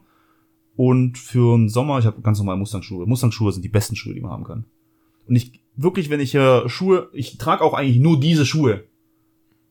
[0.76, 3.06] Und für den Sommer, ich habe ganz normal Mustang-Schuhe.
[3.06, 4.66] Mustang-Schuhe sind die besten Schuhe, die man haben kann.
[5.28, 8.84] Und ich, wirklich, wenn ich äh, Schuhe, ich trage auch eigentlich nur diese Schuhe.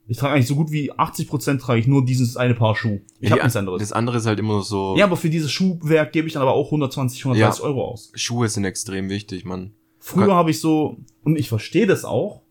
[0.07, 3.01] Ich trage eigentlich so gut wie 80% trage ich nur dieses eine Paar Schuh.
[3.20, 3.80] Ich Ja, habe nichts anderes.
[3.80, 6.53] Das andere ist halt immer so, Ja, aber für dieses Schuhwerk gebe ich dann aber
[6.55, 7.68] auch 120, 130 Ja.
[7.68, 8.12] Euro aus.
[8.14, 9.72] Schuhe sind extrem wichtig, man.
[10.05, 12.42] Früher habe ich so, und ich verstehe das auch,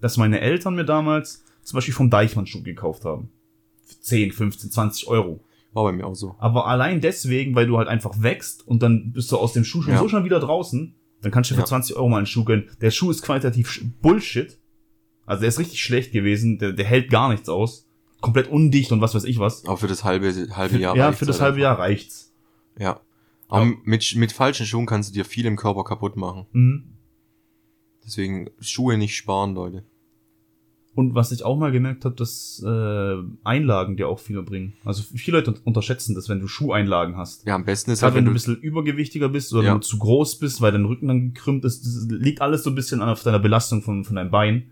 [0.00, 3.28] dass meine Eltern mir damals zum Beispiel vom Deichmann Schuh gekauft haben.
[3.84, 5.40] Für 10, 15, 20 Euro.
[5.72, 6.36] War bei mir auch so.
[6.38, 9.82] Aber allein deswegen, weil du halt einfach wächst und dann bist du aus dem Schuh
[9.82, 9.98] schon Ja.
[9.98, 11.66] so schnell wieder draußen, dann kannst du für Ja.
[11.66, 12.68] 20 Euro mal einen Schuh gönnen.
[12.80, 14.58] Der Schuh ist qualitativ Bullshit.
[15.26, 17.88] Also der ist richtig schlecht gewesen, der, der hält gar nichts aus.
[18.20, 19.66] Komplett undicht und was weiß ich was.
[19.66, 20.96] Auch für das halbe, halbe Für, Jahr.
[20.96, 22.32] ja, reicht's für das halt halbe Jahr reicht's.
[22.78, 23.00] Ja.
[23.48, 26.46] Aber mit, mit falschen Schuhen kannst du dir viel im Körper kaputt machen.
[26.52, 26.84] Mhm.
[28.04, 29.84] Deswegen Schuhe nicht sparen, Leute.
[30.94, 34.74] Und was ich auch mal gemerkt habe, dass äh, Einlagen dir auch viel bringen.
[34.84, 37.46] Also viele Leute unterschätzen das, wenn du Schuheinlagen hast.
[37.46, 39.70] Ja, am besten ist Gerade halt, wenn du ein bisschen übergewichtiger bist oder Ja.
[39.72, 42.70] wenn du zu groß bist, weil dein Rücken dann gekrümmt ist, das liegt alles so
[42.70, 44.64] ein bisschen auf deiner Belastung von, von deinem Bein.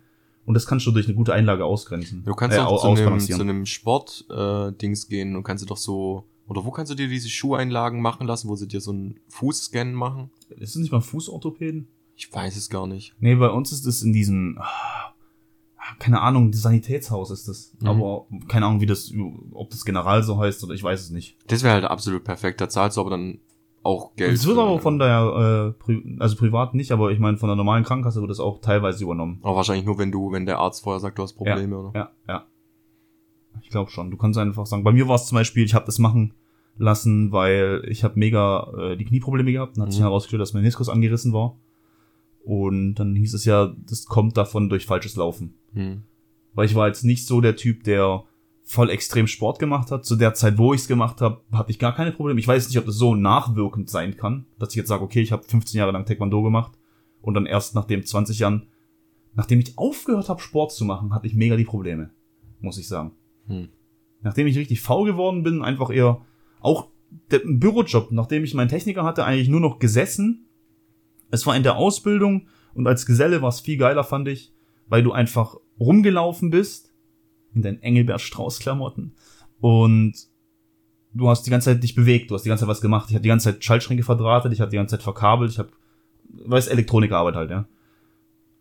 [0.44, 2.22] Und das kannst du durch eine gute Einlage ausgrenzen.
[2.24, 5.76] du kannst Äh, auch au- zu einem, zu einem Sport-Dings gehen und kannst du doch
[5.78, 9.20] so, oder wo kannst du dir diese Schuheinlagen machen lassen, wo sie dir so einen
[9.28, 10.30] Fußscan machen?
[10.50, 11.86] Ist das nicht mal Fußorthopäden?
[12.20, 13.14] Ich weiß es gar nicht.
[13.18, 15.14] Nee, bei uns ist es in diesem, ah,
[15.98, 17.74] keine Ahnung, Sanitätshaus ist das.
[17.80, 17.88] Mhm.
[17.88, 19.10] Aber keine Ahnung, wie das,
[19.52, 21.38] ob das General so heißt oder ich weiß es nicht.
[21.46, 22.60] Das wäre halt absolut perfekt.
[22.60, 23.38] Da zahlst du aber dann
[23.82, 24.34] auch Geld.
[24.34, 27.56] Es wird aber von der, äh, Pri also privat nicht, aber ich meine, von der
[27.56, 29.38] normalen Krankenkasse wird das auch teilweise übernommen.
[29.42, 31.98] Aber wahrscheinlich nur, wenn du, wenn der Arzt vorher sagt, du hast Probleme, oder?
[31.98, 32.46] Ja, ja.
[33.62, 34.10] Ich glaube schon.
[34.10, 34.84] Du kannst einfach sagen.
[34.84, 36.34] Bei mir war es zum Beispiel, ich habe das machen
[36.76, 39.78] lassen, weil ich habe mega äh, die Knieprobleme gehabt.
[39.78, 40.04] Dann hat sich Mhm.
[40.04, 41.56] herausgestellt, dass mein Meniskus angerissen war.
[42.44, 45.54] Und dann hieß es ja, das kommt davon durch falsches Laufen.
[45.72, 46.02] Hm.
[46.54, 48.24] Weil ich war jetzt nicht so der Typ, der
[48.62, 50.04] voll extrem Sport gemacht hat.
[50.04, 52.38] Zu der Zeit, wo ich es gemacht habe, hatte ich gar keine Probleme.
[52.38, 55.32] Ich weiß nicht, ob das so nachwirkend sein kann, dass ich jetzt sage, okay, ich
[55.32, 56.72] habe 15 Jahre lang Taekwondo gemacht
[57.20, 58.68] und dann erst nach dem 20 Jahren,
[59.34, 62.10] nachdem ich aufgehört habe, Sport zu machen, hatte ich mega die Probleme,
[62.60, 63.12] muss ich sagen.
[63.48, 63.68] Hm.
[64.22, 66.24] Nachdem ich richtig faul geworden bin, einfach eher
[66.60, 66.88] auch
[67.30, 70.46] der Bürojob, nachdem ich meinen Techniker hatte, eigentlich nur noch gesessen.
[71.30, 74.52] Es war in der Ausbildung und als Geselle war es viel geiler, fand ich,
[74.88, 76.92] weil du einfach rumgelaufen bist
[77.54, 79.14] in deinen Engelbert Strauß Klamotten
[79.60, 80.14] und
[81.12, 83.08] du hast die ganze Zeit dich bewegt, du hast die ganze Zeit was gemacht.
[83.08, 85.70] Ich habe die ganze Zeit Schaltschränke verdrahtet, ich habe die ganze Zeit verkabelt, ich habe
[86.46, 87.66] weiß Elektronikarbeit halt, ja.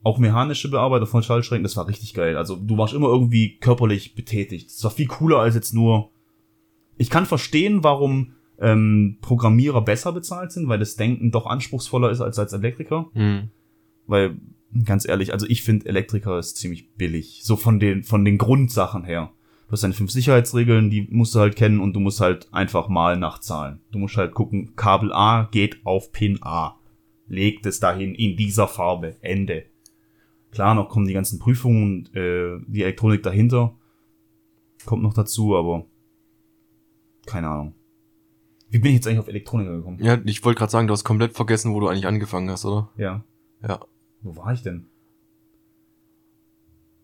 [0.02, 2.38] Auch mechanische Bearbeitung von Schaltschränken, das war richtig geil.
[2.38, 4.70] Also du warst immer irgendwie körperlich betätigt.
[4.70, 6.12] Das war viel cooler als jetzt nur.
[6.98, 12.22] Ich kann verstehen, warum ähm, Programmierer besser bezahlt sind, weil das Denken doch anspruchsvoller ist
[12.22, 13.10] als als Elektriker.
[13.14, 13.50] Hm.
[14.08, 14.38] Weil,
[14.86, 17.42] ganz ehrlich, also ich finde Elektriker ist ziemlich billig.
[17.44, 19.32] So von den, von den Grundsachen her.
[19.68, 22.90] Du hast deine fünf Sicherheitsregeln, die musst du halt kennen und du musst halt einfach
[22.90, 23.82] mal nachzahlen.
[23.92, 26.80] Du musst halt gucken, Kabel A geht auf Pin A.
[27.28, 29.18] Legt es dahin in dieser Farbe.
[29.22, 29.66] Ende.
[30.52, 33.76] Klar, noch kommen die ganzen Prüfungen und äh, die Elektronik dahinter.
[34.86, 35.86] Kommt noch dazu, aber
[37.28, 37.76] keine Ahnung.
[38.70, 39.98] Wie bin ich jetzt eigentlich auf Elektroniker gekommen?
[40.02, 42.90] Ja, ich wollte gerade sagen, du hast komplett vergessen, wo du eigentlich angefangen hast, oder?
[42.98, 43.24] Ja.
[43.68, 43.80] Ja.
[44.22, 44.86] Wo war ich denn?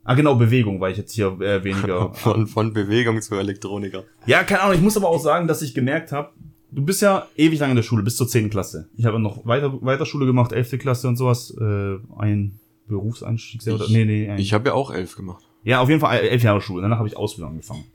[0.04, 2.14] Ah, genau, Bewegung, weil ich jetzt hier äh, weniger.
[2.14, 4.04] Von, von Bewegung zu Elektroniker.
[4.28, 6.30] ja, keine Ahnung, ich muss aber auch sagen, dass ich gemerkt habe,
[6.72, 8.52] du bist ja ewig lang in der Schule, bis zur 10.
[8.52, 8.88] Klasse.
[8.96, 10.78] Ich habe noch weiter, weiter Schule gemacht, 11.
[10.78, 11.56] Klasse und sowas.
[11.60, 13.88] Äh, ein Berufseinstieg, oder?
[13.90, 15.44] Nee, nee, ein, Ich habe ja auch elf gemacht.
[15.64, 16.84] Ja, auf jeden Fall elf Jahre Schule.
[16.84, 17.86] Danach habe ich Ausbildung angefangen.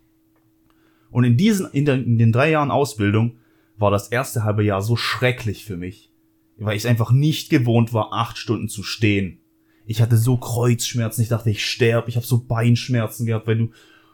[1.13, 3.37] Und in diesen, in, der, in den drei Jahren Ausbildung
[3.81, 6.13] war das erste halbe Jahr so schrecklich für mich,
[6.59, 9.39] weil ich es einfach nicht gewohnt war, acht Stunden zu stehen.
[9.87, 13.71] Ich hatte so Kreuzschmerzen, ich dachte, ich sterbe, ich habe so Beinschmerzen gehabt, weil du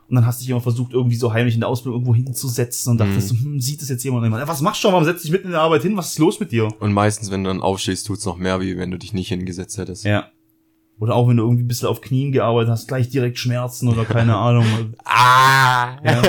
[0.08, 2.92] und dann hast du dich immer versucht, irgendwie so heimlich in der Ausbildung irgendwo hinzusetzen
[2.92, 3.38] und dachtest, Mhm.
[3.54, 4.24] hm, sieht das jetzt jemand?
[4.24, 4.88] Immer, "Ja, was machst du?
[4.88, 5.96] Warum setzt dich mitten in der Arbeit hin?
[5.96, 6.68] Was ist los mit dir?
[6.78, 9.76] Und meistens, wenn du dann aufstehst, tut's noch mehr, wie wenn du dich nicht hingesetzt
[9.78, 10.04] hättest.
[10.04, 10.30] Ja.
[10.98, 14.04] Oder auch wenn du irgendwie ein bisschen auf Knien gearbeitet hast, gleich direkt Schmerzen oder
[14.04, 14.94] keine Ahnung.
[15.04, 15.98] Ah!
[16.02, 16.22] Ja.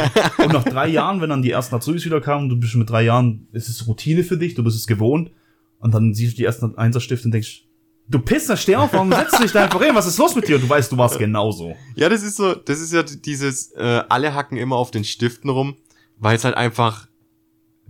[0.43, 3.03] Und nach drei Jahren, wenn dann die ersten Azubis wieder kamen, du bist mit drei
[3.03, 5.31] Jahren, ist es Routine für dich, du bist es gewohnt.
[5.79, 7.63] Und dann siehst du die ersten Einserstifte und denkst,
[8.09, 9.93] du Pisser, steh auf, warum setzt du dich da einfach hin?
[9.93, 10.55] Was ist los mit dir?
[10.55, 11.75] Und du weißt, du warst genauso.
[11.95, 15.49] Ja, das ist so, das ist ja dieses, äh, alle hacken immer auf den Stiften
[15.49, 15.75] rum,
[16.17, 17.06] weil es halt einfach,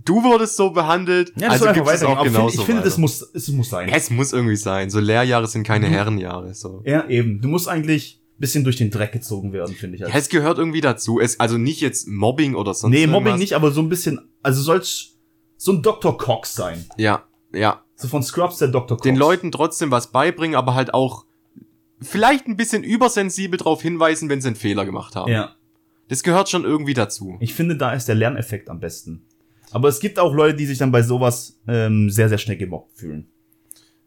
[0.08, 3.22] du wurdest so behandelt, Ja, das also gibt es auch genauso Ich finde, das muss,
[3.34, 3.88] es muss sein.
[3.90, 4.90] Es muss irgendwie sein.
[4.90, 5.92] So Lehrjahre sind keine Mhm.
[5.92, 6.54] Herrenjahre.
[6.54, 6.82] So.
[6.84, 7.40] Ja, eben.
[7.40, 10.00] Du musst eigentlich ein bisschen durch den Dreck gezogen werden, finde ich.
[10.02, 11.20] Ja, es gehört irgendwie dazu.
[11.20, 13.40] Es, also nicht jetzt Mobbing oder sonst nee, Mobbing irgendwas.
[13.40, 15.16] nicht, aber so ein bisschen, also soll's
[15.56, 16.16] so ein Dr.
[16.16, 16.84] Cox sein.
[16.96, 17.82] Ja, ja.
[17.96, 18.96] So von Scrubs der Dr.
[18.96, 19.02] Cox.
[19.02, 21.24] Den Leuten trotzdem was beibringen, aber halt auch
[22.00, 25.32] vielleicht ein bisschen übersensibel darauf hinweisen, wenn sie einen Fehler gemacht haben.
[25.32, 25.56] Ja.
[26.08, 27.36] Das gehört schon irgendwie dazu.
[27.40, 29.24] Ich finde, da ist der Lerneffekt am besten.
[29.72, 32.96] Aber es gibt auch Leute, die sich dann bei sowas ähm, sehr, sehr schnell gemobbt
[32.98, 33.28] fühlen.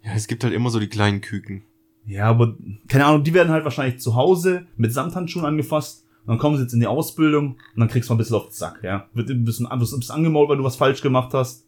[0.04, 1.64] Ja, es gibt halt immer so die kleinen Küken.
[2.06, 2.56] Ja, aber
[2.88, 6.06] keine Ahnung, die werden halt wahrscheinlich zu Hause mit Samthandschuhen angefasst.
[6.26, 8.36] Und dann kommen sie jetzt in die Ausbildung und dann kriegst du mal ein bisschen
[8.36, 9.08] auf den Sack, ja.
[9.14, 11.66] Wird ein bisschen, ein bisschen angemault, weil du was falsch gemacht hast.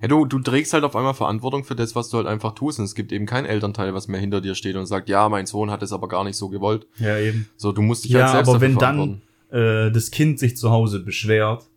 [0.00, 2.78] Ja, du, du trägst halt auf einmal Verantwortung für das, was du halt einfach tust.
[2.78, 5.46] Und es gibt eben kein Elternteil, was mehr hinter dir steht und sagt, ja, mein
[5.46, 6.86] Sohn hat es aber gar nicht so gewollt.
[6.98, 7.46] Ja, eben.
[7.56, 9.20] So, du musst dich Ja, halt selbst aber dafür wenn
[9.50, 11.68] dann äh, das Kind sich zu Hause beschwert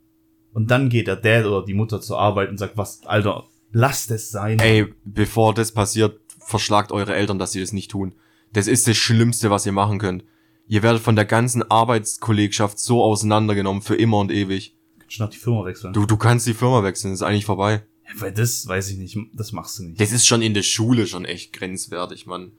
[0.57, 3.43] und dann geht der Dad oder die Mutter zur Arbeit und sagt, was, Alter,
[3.73, 4.57] lasst es sein.
[4.57, 8.15] Ey, bevor das passiert, verschlagt eure Eltern, dass sie das nicht tun.
[8.53, 10.23] Das ist das Schlimmste, was ihr machen könnt.
[10.67, 14.75] Ihr werdet von der ganzen Arbeitskollegschaft so auseinandergenommen für immer und ewig.
[14.97, 15.93] Kannst du nach die Firma wechseln.
[15.93, 17.83] Du, du kannst die Firma wechseln, ist eigentlich vorbei.
[18.07, 20.01] Ja, weil das weiß ich nicht, das machst du nicht.
[20.01, 22.53] Das ist schon in der Schule schon echt grenzwertig, Mann.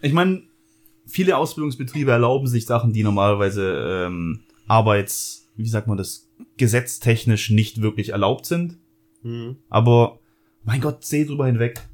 [0.00, 0.44] Ich meine,
[1.06, 6.28] viele Ausbildungsbetriebe erlauben sich Sachen, die normalerweise ähm, Arbeits, wie sagt man das,
[6.62, 8.78] gesetztechnisch nicht wirklich erlaubt sind.
[9.68, 10.20] Aber
[10.62, 11.88] mein Gott, seh drüber hinweg.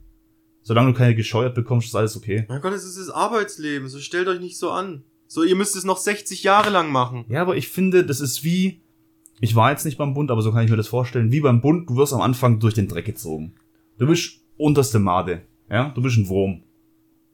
[0.61, 2.45] Solange du keine gescheuert bekommst, ist alles okay.
[2.51, 5.05] Mein Gott, es ist das Arbeitsleben, so stellt euch nicht so an.
[5.27, 7.25] So, ihr müsst es noch 60 Jahre lang machen.
[7.31, 8.83] Ja, aber ich finde, das ist wie,
[9.41, 11.63] ich war jetzt nicht beim Bund, aber so kann ich mir das vorstellen, wie beim
[11.63, 13.55] Bund, du wirst am Anfang durch den Dreck gezogen.
[13.97, 15.41] Du bist unterste Made,
[15.71, 16.63] ja, du bist ein Wurm.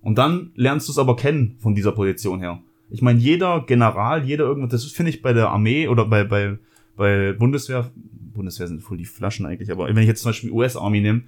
[0.03, 2.63] Und dann lernst du es aber kennen von dieser Position her.
[2.91, 6.59] Ich meine, jeder General, jeder irgendwas, das finde ich bei der Armee oder bei, bei,
[6.97, 11.01] bei Bundeswehr, Bundeswehr sind voll die Flaschen eigentlich, aber wenn ich jetzt zum Beispiel US-Army
[11.01, 11.23] nehme,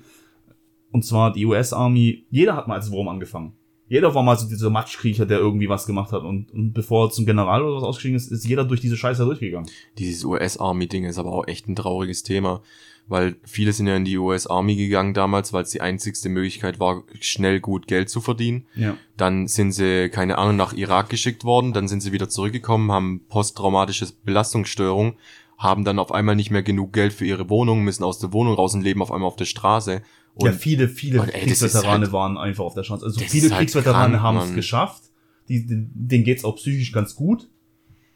[0.92, 3.52] und zwar die US-Army, jeder hat mal als Wurm angefangen.
[3.88, 6.22] Jeder war mal so dieser Matschkriecher, der irgendwie was gemacht hat.
[6.22, 9.24] Und, und bevor er zum General oder was ausgestiegen ist, ist jeder durch diese Scheiße
[9.24, 9.70] durchgegangen.
[9.98, 12.62] Dieses US-Army-Ding ist aber auch echt ein trauriges Thema,
[13.06, 17.04] weil viele sind ja in die US-Army gegangen damals, weil es die einzigste Möglichkeit war,
[17.20, 18.66] schnell gut Geld zu verdienen.
[18.74, 18.96] Ja.
[19.16, 23.20] Dann sind sie, keine Ahnung, nach Irak geschickt worden, dann sind sie wieder zurückgekommen, haben
[23.28, 25.14] posttraumatische Belastungsstörung,
[25.58, 28.54] haben dann auf einmal nicht mehr genug Geld für ihre Wohnung, müssen aus der Wohnung
[28.54, 30.02] raus und leben auf einmal auf der Straße.
[30.34, 33.04] Und ja, viele, viele und ey, Kriegsveterane halt- waren einfach auf der Chance.
[33.06, 34.54] Also viele halt Kriegsveteranen krank, haben es Mann.
[34.56, 35.02] geschafft.
[35.48, 37.48] Die, denen geht's auch psychisch ganz gut.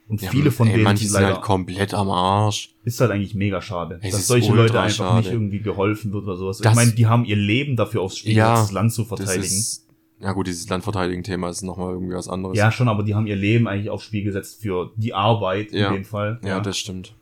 [0.08, 2.74] Und ja, viele von ey, denen manche sind sind leider, halt komplett am Arsch.
[2.84, 5.18] ist halt eigentlich mega schade, Es dass solche Leute einfach schade.
[5.18, 6.58] nicht irgendwie geholfen wird oder sowas.
[6.58, 9.04] Das- ich meine, die haben ihr Leben dafür aufs Spiel, Ja, gesetzt, das Land zu
[9.04, 9.44] verteidigen.
[9.44, 9.86] ist,
[10.18, 12.58] ja gut, dieses Landverteidigen-Thema ist nochmal irgendwie was anderes.
[12.58, 15.88] Ja, schon, aber die haben ihr Leben eigentlich aufs Spiel gesetzt für die Arbeit Ja.
[15.88, 16.40] in dem Fall.
[16.44, 17.14] ja, das stimmt.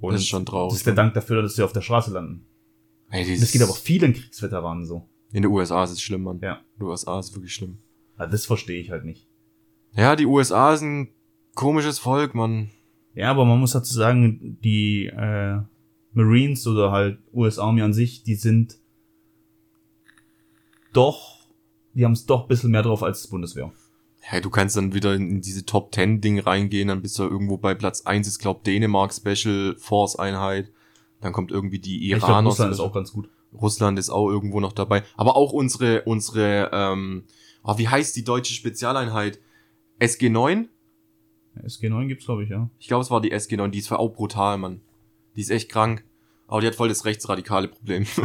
[0.00, 0.72] Und das ist schon traurig.
[0.72, 2.46] Das ist der Dank dafür, dass sie auf der Straße landen.
[3.10, 5.08] Ey, dieses, Das geht aber vielen Kriegsveteranen so.
[5.32, 6.40] In den USA ist es schlimm, Mann.
[6.42, 6.60] Ja.
[6.74, 7.78] In den USA ist es wirklich schlimm.
[8.18, 9.28] Ja, das verstehe ich halt nicht.
[9.94, 11.08] Ja, die USA ist ein
[11.54, 12.70] komisches Volk, Mann.
[13.14, 15.60] Ja, aber man muss dazu sagen, die äh,
[16.12, 18.78] Marines oder halt US Army an sich, die sind
[20.92, 21.46] doch,
[21.94, 23.72] die haben es doch ein bisschen mehr drauf als die Bundeswehr.
[24.30, 27.56] Ja, du kannst dann wieder in, diese Top 10 Ding reingehen, dann bist du irgendwo
[27.56, 30.70] bei Platz 1 ist, glaub, Dänemark Special Force Einheit.
[31.20, 32.48] Dann kommt irgendwie die Ich glaube, Iraner.
[32.48, 33.28] Russland ist auch ganz gut.
[33.52, 35.02] Russland ist auch irgendwo noch dabei.
[35.16, 37.24] Aber auch unsere, unsere, ähm,
[37.64, 39.40] oh, wie heißt die deutsche Spezialeinheit?
[40.00, 40.68] SG9?
[41.62, 42.70] SG9 gibt's glaube ich, ja.
[42.78, 44.80] Ich glaube, es war die SG9, die ist auch brutal, Mann.
[45.36, 46.04] Die ist echt krank.
[46.46, 48.06] Aber die hat voll das rechtsradikale Problem.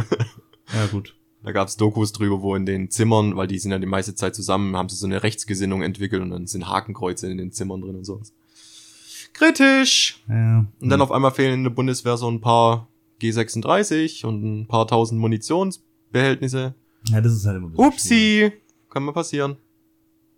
[0.74, 1.15] Ja, gut.
[1.46, 4.34] Da gab's Dokus drüber, wo in den Zimmern, weil die sind ja die meiste Zeit
[4.34, 7.94] zusammen, haben sie so eine Rechtsgesinnung entwickelt und dann sind Hakenkreuze in den Zimmern drin
[7.94, 8.34] und sowas.
[9.32, 10.24] Kritisch!
[10.28, 10.66] Ja.
[10.80, 12.88] Und dann auf einmal fehlen in der Bundeswehr so ein paar
[13.22, 16.74] G36 und ein paar tausend Munitionsbehältnisse.
[17.04, 17.78] ja, das ist halt immer.
[17.78, 18.50] Upsi!
[18.90, 19.54] Kann mal passieren.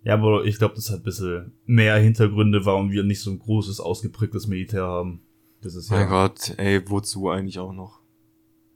[0.03, 3.39] Ja, aber ich glaube, das hat ein bisschen mehr Hintergründe, warum wir nicht so ein
[3.39, 5.21] großes, ausgeprägtes Militär haben.
[5.63, 6.05] Das ist Mein ja.
[6.05, 7.99] Gott, ey, wozu eigentlich auch noch?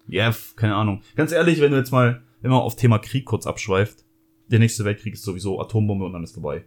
[0.08, 1.04] Ja, keine Ahnung.
[1.16, 4.06] Ganz ehrlich, wenn du jetzt mal immer auf Thema Krieg kurz abschweift,
[4.48, 6.66] der nächste Weltkrieg ist sowieso Atombombe und dann ist vorbei.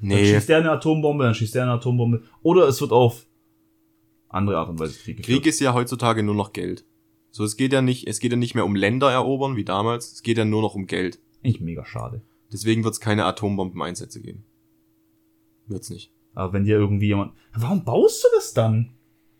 [0.00, 2.22] Dann Nee, schießt der eine Atombombe, dann schießt der eine Atombombe.
[2.42, 3.26] Oder es wird auf
[4.28, 5.42] andere Art und Weise Krieg geführt.
[5.42, 6.84] Krieg ist ja heutzutage nur noch Geld.
[7.30, 10.12] So, es geht ja nicht, es geht ja nicht mehr um Länder erobern wie damals,
[10.12, 11.18] es geht ja nur noch um Geld.
[11.42, 12.22] Eigentlich mega schade.
[12.52, 14.44] Deswegen wird es keine Atombombeneinsätze geben.
[15.66, 16.12] Wird's nicht.
[16.34, 17.32] Aber wenn dir irgendwie jemand.
[17.54, 18.92] Warum baust du das dann?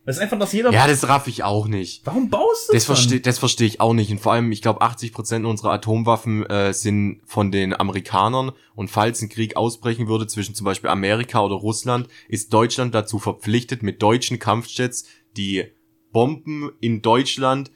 [0.07, 0.71] Das ist einfach, dass jeder.
[0.73, 2.07] Ja, das raff ich auch nicht.
[2.07, 2.85] Warum baust du Das das?
[2.85, 4.11] verstehe das versteh ich auch nicht.
[4.13, 8.53] Und vor allem, ich glaube, 80% unserer Atomwaffen äh, sind von den Amerikanern.
[8.77, 13.19] Und falls ein Krieg ausbrechen würde zwischen zum Beispiel Amerika oder Russland, ist Deutschland dazu
[13.19, 15.65] verpflichtet, mit deutschen Kampfjets die
[16.13, 17.73] Bomben in Deutschland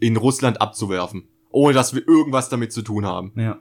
[0.00, 1.28] in Russland abzuwerfen.
[1.50, 3.32] Ohne dass wir irgendwas damit zu tun haben.
[3.36, 3.60] Ja.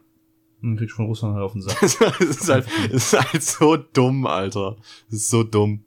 [0.61, 1.79] Und dann kriegst du von Russland halt auf den Sack.
[2.19, 4.77] Das ist halt, das ist halt so dumm, Alter.
[5.09, 5.84] Das ist so dumm.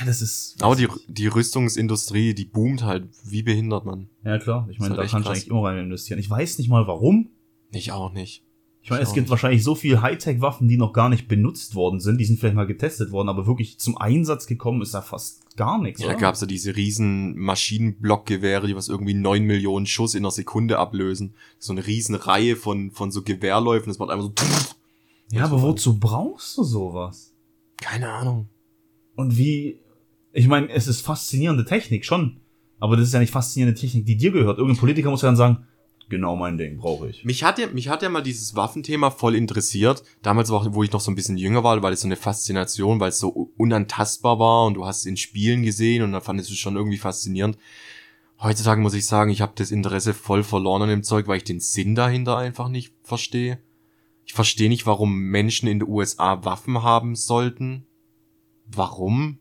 [0.00, 0.62] Ja, das ist.
[0.62, 4.08] Aber die, die Rüstungsindustrie, die boomt halt wie behindert, man.
[4.24, 4.66] Ja, klar.
[4.70, 6.18] Ich meine, halt da kannst du eigentlich immer rein investieren.
[6.18, 7.28] Ich weiß nicht mal warum.
[7.72, 8.42] Ich auch nicht.
[8.82, 9.30] Ich meine, Ich es gibt nicht.
[9.30, 12.18] wahrscheinlich so viel Hightech-Waffen, die noch gar nicht benutzt worden sind.
[12.18, 15.78] Die sind vielleicht mal getestet worden, aber wirklich zum Einsatz gekommen ist da fast gar
[15.80, 16.00] nichts.
[16.00, 16.20] Ja, da oder?
[16.20, 21.34] gab's ja diese riesen Maschinenblockgewehre, die was irgendwie neun Millionen Schuss in einer Sekunde ablösen.
[21.58, 24.32] So eine riesen Reihe von, von so Gewehrläufen, das macht einfach so.
[25.30, 27.34] ja, aber wozu brauchst du sowas?
[27.76, 28.48] Keine Ahnung.
[29.14, 29.78] Und wie,
[30.32, 32.40] ich meine, es ist faszinierende Technik, schon.
[32.78, 34.58] Aber das ist ja nicht faszinierende Technik, die dir gehört.
[34.58, 35.66] Irgendein Politiker muss ja dann sagen,
[36.08, 37.24] genau mein Ding, brauche ich.
[37.24, 40.02] Mich hat ja, mich hat ja mal dieses Waffenthema voll interessiert.
[40.22, 43.00] Damals, war, wo ich noch so ein bisschen jünger war, weil es so eine Faszination,
[43.00, 46.50] weil es so unantastbar war und du hast es in Spielen gesehen und dann fandest
[46.50, 47.58] du es schon irgendwie faszinierend.
[48.42, 51.44] Heutzutage muss ich sagen, ich habe das Interesse voll verloren an dem Zeug, weil ich
[51.44, 53.58] den Sinn dahinter einfach nicht verstehe.
[54.24, 57.86] Ich verstehe nicht, warum Menschen in den USA Waffen haben sollten.
[58.66, 59.38] Warum?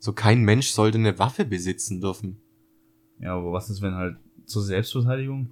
[0.00, 2.38] So kein Mensch sollte eine Waffe besitzen dürfen.
[3.20, 5.50] Ja, aber was ist, wenn halt zur Selbstverteidigung?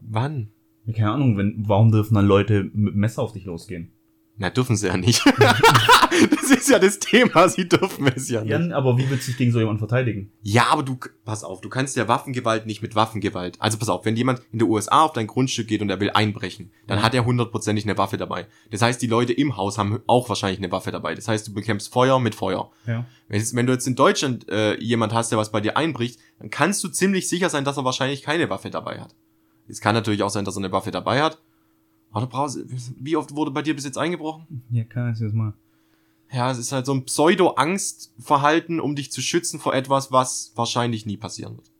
[0.00, 0.50] Wann?
[0.86, 3.92] Ja, Keine Ahnung, wenn, warum dürfen dann Leute mit Messer auf dich losgehen?
[4.40, 5.22] Na, dürfen sie ja nicht.
[6.30, 8.50] das ist ja das Thema, sie dürfen es ja nicht.
[8.50, 10.32] Ja, aber wie willst du dich gegen so jemanden verteidigen?
[10.40, 13.60] Ja, aber du, pass auf, du kannst ja Waffengewalt nicht mit Waffengewalt.
[13.60, 16.08] Also pass auf, wenn jemand in der USA auf dein Grundstück geht und er will
[16.08, 18.46] einbrechen, dann hat er hundertprozentig eine Waffe dabei.
[18.70, 21.14] Das heißt, die Leute im Haus haben auch wahrscheinlich eine Waffe dabei.
[21.14, 22.70] Das heißt, du bekämpfst Feuer mit Feuer.
[22.86, 23.04] Ja.
[23.28, 26.48] Wenn, wenn du jetzt in Deutschland äh, jemand hast, der was bei dir einbricht, dann
[26.48, 29.14] kannst du ziemlich sicher sein, dass er wahrscheinlich keine Waffe dabei hat.
[29.68, 31.38] Es kann natürlich auch sein, dass er eine Waffe dabei hat.
[32.12, 32.58] Du brauchst,
[32.98, 34.62] wie oft wurde bei dir bis jetzt eingebrochen?
[34.70, 35.54] Ja, kein einziges Mal.
[36.32, 41.06] Ja, es ist halt so ein Pseudo-Angstverhalten, um dich zu schützen vor etwas, was wahrscheinlich
[41.06, 41.70] nie passieren wird.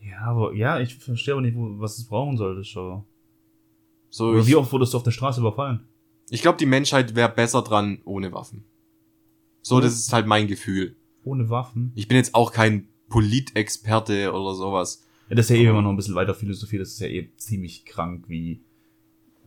[0.00, 3.04] Ja, aber, ja, ich verstehe aber nicht, wo, was es brauchen solltest, aber.
[4.10, 5.80] So, Oder ich, wie oft wurdest du auf der Straße überfallen?
[6.30, 8.64] ich glaube, die Menschheit wäre besser dran ohne Waffen.
[9.62, 10.96] So, das ist halt mein Gefühl.
[11.24, 11.92] Ohne Waffen?
[11.94, 15.04] Ich bin jetzt auch kein Politexperte oder sowas.
[15.28, 17.08] Ja, das ist ja eh, wenn man noch ein bisschen weiter philosophiert, das ist ja
[17.08, 18.60] eh ziemlich krank, wie,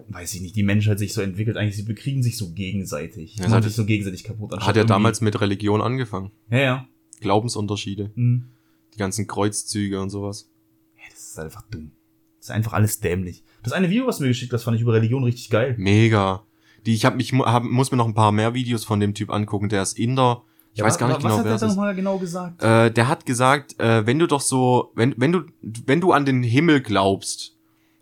[0.07, 1.57] weiß ich nicht, die Menschheit sich so entwickelt.
[1.57, 3.35] Eigentlich, sie bekriegen sich so gegenseitig.
[3.35, 4.57] Ja, Ja, man hat- sich so gegenseitig kaputt.
[4.59, 6.31] Hat ja damals mit Religion angefangen.
[6.49, 6.87] Ja, ja.
[7.21, 8.11] Glaubensunterschiede.
[8.15, 8.45] Mhm.
[8.93, 10.49] Die ganzen Kreuzzüge und sowas.
[10.97, 11.91] Ja, das ist einfach dumm.
[12.39, 13.43] Das ist einfach alles dämlich.
[13.63, 15.75] Das eine Video, was du mir geschickt hast, fand ich über Religion richtig geil.
[15.77, 16.43] Mega.
[16.85, 19.29] Die, ich hab mich, hab, muss mir noch ein paar mehr Videos von dem Typ
[19.31, 19.67] angucken.
[19.69, 20.43] Der ist Inder.
[20.73, 21.73] Ich weiß gar nicht was genau, hat wer der es da ist.
[21.75, 22.63] nochmal genau gesagt?
[22.63, 26.25] Äh, der hat gesagt, äh, wenn du doch so, wenn, wenn du, wenn du an
[26.25, 27.57] den Himmel glaubst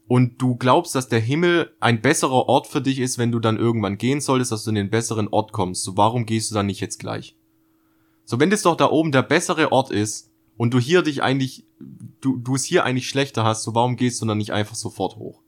[0.08, 3.58] und du glaubst, dass der Himmel ein besserer Ort für dich ist, wenn du dann
[3.58, 6.66] irgendwann gehen solltest, dass du in den besseren Ort kommst, so warum gehst du dann
[6.68, 7.36] nicht jetzt gleich?
[8.26, 11.66] So, wenn das doch da oben der bessere Ort ist und du hier dich eigentlich,
[12.22, 15.16] du, du es hier eigentlich schlechter hast, so warum gehst du dann nicht einfach sofort
[15.18, 15.42] hoch?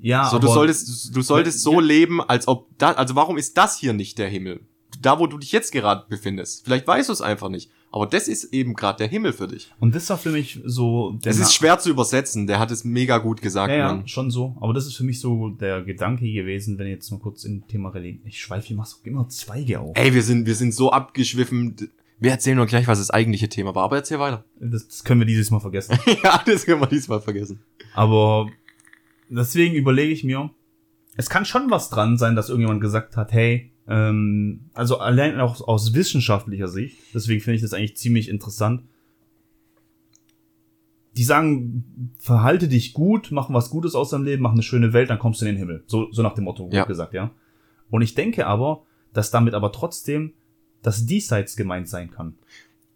[0.00, 1.80] ja, so, du solltest, du solltest so Ja.
[1.80, 4.60] leben, als ob da, also warum ist das hier nicht der Himmel?
[5.00, 6.64] Da, wo du dich jetzt gerade befindest.
[6.64, 7.70] Vielleicht weißt du es einfach nicht.
[7.92, 9.70] Aber das ist eben gerade der Himmel für dich.
[9.78, 12.46] Und das war für mich so der Es ist schwer zu übersetzen.
[12.46, 14.08] Der hat es mega gut gesagt, Ja, ja, Mann.
[14.08, 14.56] schon so.
[14.60, 17.90] Aber das ist für mich so der Gedanke gewesen, wenn jetzt mal kurz in Thema
[17.90, 18.22] Religion.
[18.26, 19.92] Ich schweife hier machst du immer Zweige auf.
[19.94, 21.76] Ey, wir sind, wir sind so abgeschwiffen.
[22.18, 23.84] Wir erzählen nur gleich, was das eigentliche Thema war.
[23.84, 24.44] Aber erzähl weiter.
[24.58, 25.98] Das, das können wir dieses Mal vergessen.
[26.24, 27.60] ja, das können wir diesmal vergessen.
[27.94, 28.48] Aber
[29.28, 30.50] deswegen überlege ich mir,
[31.16, 35.60] es kann schon was dran sein, dass irgendjemand gesagt hat, hey, ähm, also allein auch
[35.66, 38.82] aus wissenschaftlicher Sicht, deswegen finde ich das eigentlich ziemlich interessant.
[41.16, 45.10] Die sagen, verhalte dich gut, mach was Gutes aus deinem Leben, mach eine schöne Welt,
[45.10, 45.84] dann kommst du in den Himmel.
[45.86, 46.84] So, so nach dem Motto Ja.
[46.84, 47.32] gesagt, ja.
[47.90, 50.32] Und ich denke aber, dass damit aber trotzdem
[50.80, 52.36] das Diesseits gemeint sein kann.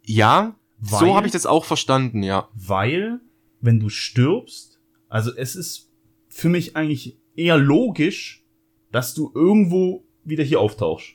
[0.06, 2.48] Ja, Weil- so habe ich das auch verstanden, ja.
[2.54, 3.20] Weil,
[3.60, 4.80] wenn du stirbst,
[5.10, 5.90] also es ist
[6.28, 8.44] für mich eigentlich eher logisch,
[8.92, 11.14] dass du irgendwo wieder hier auftauchst.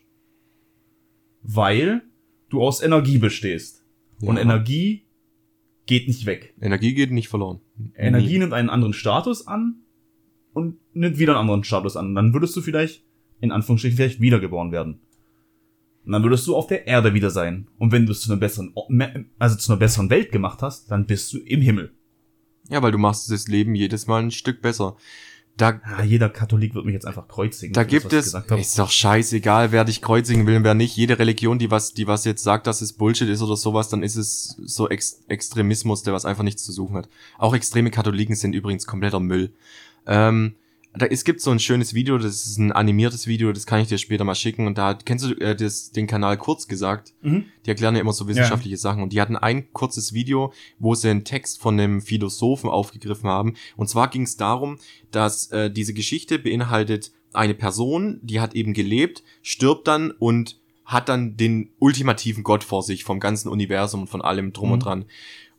[1.44, 2.02] Weil
[2.50, 3.84] du aus Energie bestehst.
[4.22, 4.42] Und Ja.
[4.44, 5.06] Energie
[5.86, 6.54] geht nicht weg.
[6.62, 7.60] Energie geht nicht verloren.
[7.96, 8.40] Energie Nie.
[8.40, 9.82] nimmt einen anderen Status an
[10.54, 12.14] und nimmt wieder einen anderen Status an.
[12.14, 13.04] Dann würdest du vielleicht,
[13.40, 15.00] in Anführungsstrichen, vielleicht wiedergeboren werden.
[16.06, 17.68] Und dann würdest du auf der Erde wieder sein.
[17.78, 18.74] Und wenn du es zu einer besseren,
[19.40, 21.94] also zu einer besseren Welt gemacht hast, dann bist du im Himmel.
[22.70, 24.96] Ja, weil du machst das Leben jedes Mal ein Stück besser.
[25.58, 27.74] Da, Ja, jeder Katholik wird mich jetzt einfach kreuzigen.
[27.74, 30.96] da gibt es, ist doch scheißegal, wer dich kreuzigen will und wer nicht.
[30.96, 34.02] Jede Religion, die was, die was jetzt sagt, dass es Bullshit ist oder sowas, dann
[34.04, 37.10] ist es so Ex Extremismus, der was einfach nichts zu suchen hat.
[37.38, 39.54] Auch extreme Katholiken sind übrigens kompletter Müll.
[40.08, 40.56] Ähm,
[40.94, 43.88] da, es gibt so ein schönes Video, das ist ein animiertes Video, das kann ich
[43.88, 44.68] dir später mal schicken.
[44.68, 47.14] Und da kennst du äh, das, den Kanal kurz gesagt.
[47.22, 47.46] Mhm.
[47.66, 49.02] Die erklären ja immer so wissenschaftliche Sachen.
[49.02, 53.54] Und die hatten ein kurzes Video, wo sie einen Text von einem Philosophen aufgegriffen haben.
[53.78, 54.80] Und zwar ging es darum,
[55.12, 61.08] dass äh, diese Geschichte beinhaltet eine Person, die hat eben gelebt, stirbt dann und hat
[61.08, 64.74] dann den ultimativen Gott vor sich vom ganzen Universum und von allem drum Mhm.
[64.74, 65.06] und dran.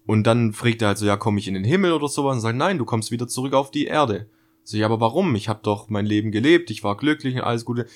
[0.05, 2.35] Und dann fragt er halt so, ja, komme ich in den Himmel oder sowas?
[2.35, 4.27] Und sagt, nein, du kommst wieder zurück auf die Erde.
[4.65, 5.35] So, ja, aber warum?
[5.35, 7.87] Ich habe doch mein Leben gelebt, ich war glücklich und alles Gute.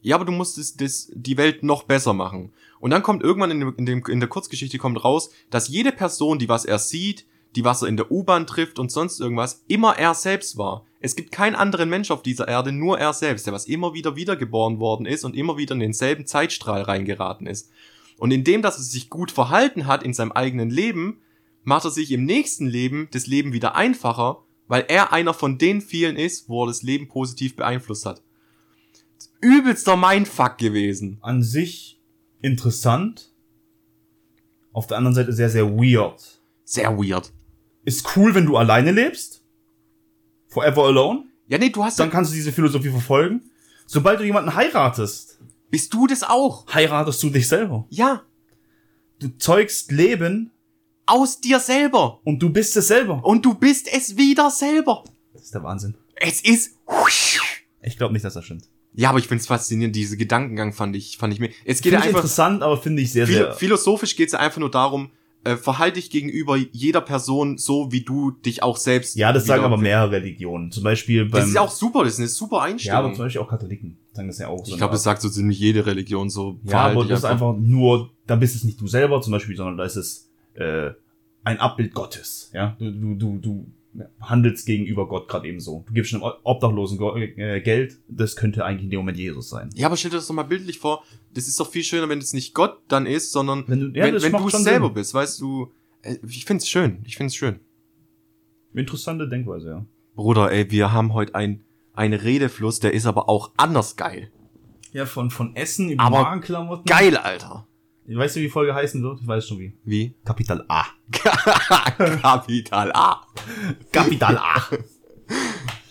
[0.00, 2.52] Ja, aber du musst es, das, die Welt noch besser machen.
[2.78, 5.92] Und dann kommt irgendwann in, dem, in, dem, in der Kurzgeschichte kommt raus, dass jede
[5.92, 9.64] Person, die was er sieht, die was er in der U-Bahn trifft und sonst irgendwas,
[9.68, 10.84] immer er selbst war.
[11.00, 14.16] Es gibt keinen anderen Mensch auf dieser Erde, nur er selbst, der was immer wieder
[14.16, 17.70] wiedergeboren worden ist und immer wieder in denselben Zeitstrahl reingeraten ist.
[18.18, 21.20] Und indem, dass er sich gut verhalten hat in seinem eigenen Leben,
[21.62, 25.80] macht er sich im nächsten Leben das Leben wieder einfacher, weil er einer von den
[25.80, 28.22] vielen ist, wo er das Leben positiv beeinflusst hat.
[29.40, 31.18] Übelster Mindfuck gewesen.
[31.20, 32.00] An sich
[32.40, 33.32] interessant.
[34.72, 36.40] Auf der anderen Seite sehr, sehr weird.
[36.64, 37.32] Sehr weird.
[37.84, 39.42] Ist cool, wenn du alleine lebst.
[40.48, 41.24] Forever alone.
[41.46, 43.50] Ja, nee, du hast Dann kannst du diese Philosophie verfolgen.
[43.86, 45.38] Sobald du jemanden heiratest,
[45.70, 46.66] bist du das auch?
[46.72, 47.86] heiratest du dich selber.
[47.90, 48.22] Ja,
[49.20, 50.50] Du zeugst Leben
[51.06, 52.20] aus dir selber.
[52.24, 53.24] und du bist es selber.
[53.24, 55.04] Und du bist es wieder selber.
[55.32, 55.94] Das ist der Wahnsinn.
[56.16, 56.76] Es ist.
[57.82, 58.64] Ich glaube nicht, dass das stimmt.
[58.94, 59.96] Ja, aber ich find's faszinierend.
[59.96, 61.50] Diese Gedankengang fand ich, fand ich mir.
[61.64, 62.10] Es geht ja einfach.
[62.10, 63.52] interessant, aber finde ich sehr, sehr...
[63.52, 65.10] philosophisch geht's ja einfach nur darum,
[65.42, 69.16] äh, verhalte dich gegenüber jeder Person so, wie du dich auch selbst.
[69.16, 70.70] Ja, das sagen aber mehrere Religionen.
[70.70, 71.40] Zum Beispiel beim...
[71.40, 72.04] Das ist ja auch super.
[72.04, 73.14] Das ist eine super ja, aber Einstellung.
[73.14, 74.66] zum Beispiel auch Katholiken sagen das ja auch.
[74.66, 76.60] ich glaube, das sagt so ziemlich jede Religion so.
[76.64, 79.76] Ja, aber das ist einfach nur, da bist es nicht du selber zum Beispiel, sondern
[79.76, 80.90] da ist es äh,
[81.44, 82.50] ein Abbild Gottes.
[82.54, 83.66] Ja, du, du, du, du
[84.20, 85.84] handelst gegenüber Gott gerade eben so.
[85.86, 86.98] Du gibst einem Obdachlosen
[87.36, 89.70] äh, Geld, das könnte eigentlich in dem Moment Jesus sein.
[89.74, 91.04] Ja, aber stell dir das doch mal bildlich vor.
[91.32, 94.04] Das ist doch viel schöner, wenn es nicht Gott dann ist, sondern Wenn du- ja,
[94.06, 94.94] wenn, wenn du es selber Sinn.
[94.94, 95.70] bist, weißt du.
[96.02, 96.98] äh, Ich find's schön.
[97.04, 97.60] Ich find's schön.
[98.74, 99.84] Interessante Denkweise, ja.
[100.16, 104.30] Bruder, ey, wir haben heute ein, einen Redefluss, der ist aber auch anders geil.
[104.92, 106.84] Ja, von, von Essen über Aber Magenklamotten.
[106.84, 107.66] Geil, Alter.
[108.06, 109.20] Weißt du, wie die Folge heißen wird?
[109.22, 109.76] Ich weiß schon wie.
[109.84, 110.14] Wie?
[110.24, 110.84] Kapital A.
[112.20, 113.22] Kapital A.
[113.92, 114.60] Kapital A.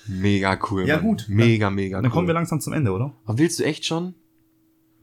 [0.08, 0.88] Mega cool.
[0.88, 1.06] Ja, Mann.
[1.06, 1.26] gut.
[1.28, 2.12] Mega, mega Dann cool.
[2.12, 3.14] kommen wir langsam zum Ende, oder?
[3.26, 4.14] aber willst du echt schon?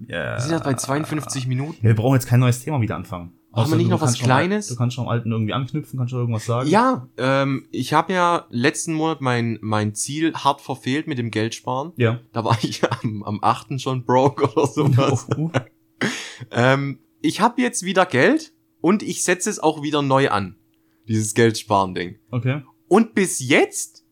[0.07, 0.35] Ja.
[0.37, 1.77] Wir sind jetzt bei 52 Minuten.
[1.79, 3.33] Ja, wir brauchen jetzt kein neues Thema wieder anfangen.
[3.53, 4.69] Machen wir nicht noch was kannst schon Kleines?
[4.69, 6.69] Du kannst schon am Alten irgendwie anknüpfen, kannst schon irgendwas sagen.
[6.71, 11.93] Ja, ähm, ich habe ja letzten Monat mein, mein Ziel hart verfehlt mit dem Geldsparen.
[11.97, 12.21] Ja.
[12.33, 13.81] Da war ich am, am 8.
[13.81, 15.27] schon broke oder sowas.
[15.37, 15.51] Oh,
[16.51, 20.57] ähm, ich habe jetzt wieder Geld und ich setze es auch wieder neu an.
[21.09, 22.19] Dieses Geldsparen-Ding.
[22.31, 22.63] Okay.
[22.89, 24.05] Und bis jetzt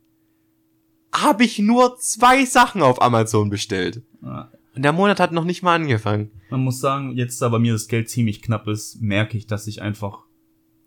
[1.13, 4.03] habe ich nur zwei Sachen auf Amazon bestellt.
[4.23, 4.53] Ja.
[4.75, 6.31] Und der Monat hat noch nicht mal angefangen.
[6.51, 9.67] Man muss sagen, jetzt da bei mir das Geld ziemlich knapp ist, merke ich, dass
[9.67, 10.25] ich einfach,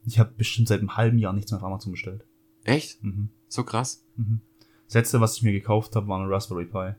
[0.05, 2.25] ich habe bestimmt seit einem halben Jahr nichts mehr auf Amazon bestellt.
[2.63, 3.03] Echt?
[3.03, 3.29] Mhm.
[3.47, 4.05] So krass.
[4.15, 4.41] Mhm.
[4.85, 6.93] Das letzte, was ich mir gekauft habe, war eine Raspberry Pi.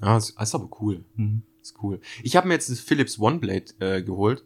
[0.00, 1.04] Ah, ist aber cool.
[1.16, 1.42] Mhm.
[1.66, 2.00] Ist cool.
[2.22, 4.44] Ich habe mir jetzt das Philips OneBlade äh, geholt.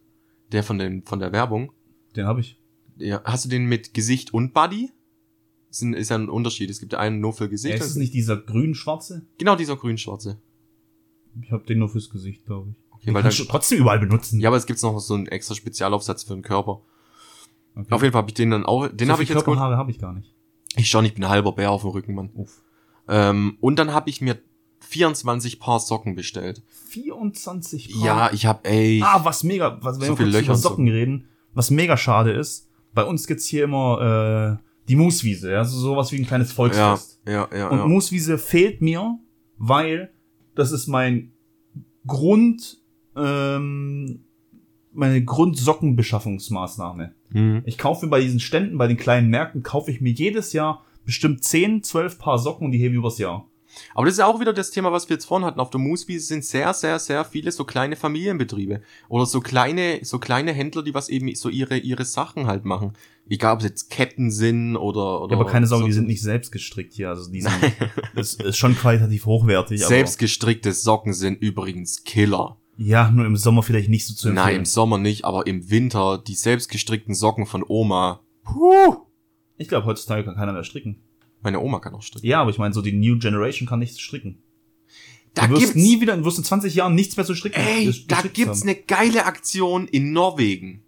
[0.53, 1.71] Der von, den, von der Werbung.
[2.16, 2.59] Den habe ich.
[2.97, 4.91] Ja, hast du den mit Gesicht und Body?
[5.71, 6.71] Ist, ein, ist ja ein Unterschied.
[6.71, 7.75] Es gibt einen nur für Ja, Gesicht.
[7.77, 9.27] ist es nicht dieser grün-schwarze?
[9.39, 10.41] genau dieser grün-schwarze.
[11.43, 12.77] Ich habe den nur fürs Gesicht, glaube ich.
[12.91, 14.41] Okay, Den weil kannst dann, du trotzdem überall benutzen.
[14.41, 16.83] ja, aber es gibt noch so einen extra Spezialaufsatz für den Körper.
[17.77, 17.87] okay.
[17.91, 19.45] Auf jeden Fall habe ich den dann auch, den so habe ich jetzt.
[19.45, 20.35] Körperhaare habe ich gar nicht.
[20.77, 22.31] Ich schon, ich bin ein halber Bär auf dem Rücken, Mann.
[22.35, 22.62] Uff.
[23.09, 24.39] Ähm, und dann habe ich mir
[24.81, 26.62] 24 Paar Socken bestellt.
[26.89, 28.05] 24 Paar.
[28.05, 30.68] Ja, ich habe, ey, Ah, was mega, was, wenn So wir kurz über und so.
[30.70, 35.64] Socken reden, was mega schade ist, bei uns gibt's hier immer äh, die Mooswiese, ja,
[35.64, 37.20] so sowas wie ein kleines ja, Volksfest.
[37.26, 37.87] ja, ja, Und ja.
[37.87, 39.18] Mooswiese fehlt mir,
[39.59, 40.11] weil
[40.57, 41.33] das ist mein
[42.07, 42.78] Grund,
[43.16, 44.24] ähm,
[44.93, 47.14] meine Grundsockenbeschaffungsmaßnahme.
[47.31, 47.62] Mhm.
[47.64, 50.85] Ich kaufe mir bei diesen Ständen, bei den kleinen Märkten, kaufe ich mir jedes Jahr
[51.05, 53.47] bestimmt 10, 12 Paar Socken und die hebe ich übers Jahr.
[53.95, 55.61] Aber das ist auch wieder das Thema, was wir jetzt vorhin hatten.
[55.61, 58.83] Auf der Mooswiese sind sehr, sehr, sehr viele so kleine Familienbetriebe.
[59.09, 62.93] Oder so kleine, so kleine Händler, die was eben so ihre, ihre Sachen halt machen.
[63.29, 65.35] Egal, ob es jetzt Ketten sind oder, oder.
[65.35, 67.11] Ja, aber keine Sorge, die sind nicht selbst gestrickt hier.
[67.11, 67.53] Also die sind,
[68.14, 69.85] das ist schon qualitativ hochwertig.
[69.85, 72.57] Selbst gestrickte Socken sind übrigens Killer.
[72.77, 74.47] Ja, nur im Sommer vielleicht nicht so zu empfehlen.
[74.47, 78.21] Nein, im Sommer nicht, aber im Winter die selbst gestrickten Socken von Oma.
[78.43, 78.97] Puh.
[79.59, 81.03] Ich glaube, heutzutage kann keiner mehr stricken.
[81.43, 82.26] Meine Oma kann auch stricken.
[82.26, 84.43] Ja, aber ich meine, so die New Generation kann nichts stricken.
[85.34, 87.61] Da du wirst gibt's, nie wieder, du wirst in 20 Jahren nichts mehr zu stricken.
[87.61, 88.68] ey, ges- da gibt's haben.
[88.68, 90.82] eine geile Aktion in Norwegen.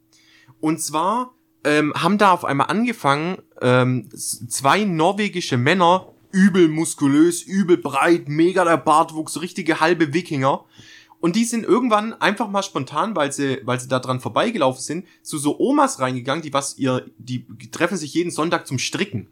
[0.61, 1.35] Und zwar
[1.65, 8.65] ähm, haben da auf einmal angefangen, ähm, zwei norwegische Männer, übel muskulös, übel breit, mega
[8.65, 10.65] der Bartwuchs, richtige halbe Wikinger.
[11.21, 15.07] Und die sind irgendwann einfach mal spontan, weil sie, weil sie da dran vorbeigelaufen sind,
[15.23, 19.29] zu so Omas reingegangen, die was ihr, die treffen sich jeden Sonntag zum Stricken.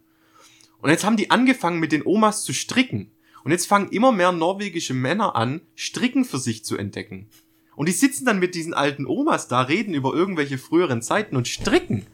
[0.82, 3.10] Und jetzt haben die angefangen, mit den Omas zu stricken.
[3.44, 7.28] Und jetzt fangen immer mehr norwegische Männer an, Stricken für sich zu entdecken.
[7.76, 11.48] Und die sitzen dann mit diesen alten Omas da, reden über irgendwelche früheren Zeiten und
[11.48, 12.06] stricken.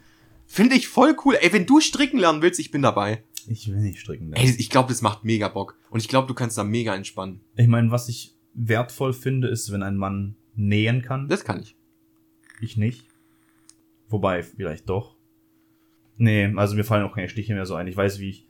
[0.47, 1.37] Finde ich voll cool.
[1.41, 3.23] Ey, wenn du stricken lernen willst, ich bin dabei.
[3.49, 4.33] Ich will nicht stricken.
[4.33, 5.77] Ey, ich glaube, das macht mega Bock.
[5.91, 7.41] Und ich glaube, du kannst da mega entspannen.
[7.57, 11.29] Ich meine, was ich wertvoll finde, ist, wenn ein Mann nähen kann.
[11.29, 11.77] Das kann ich.
[12.61, 13.07] Ich nicht.
[14.09, 15.17] Wobei, vielleicht doch.
[16.17, 17.89] Nee, also mir fallen auch keine Stiche mehr so ein.
[17.89, 18.46] Ich weiß, wie ich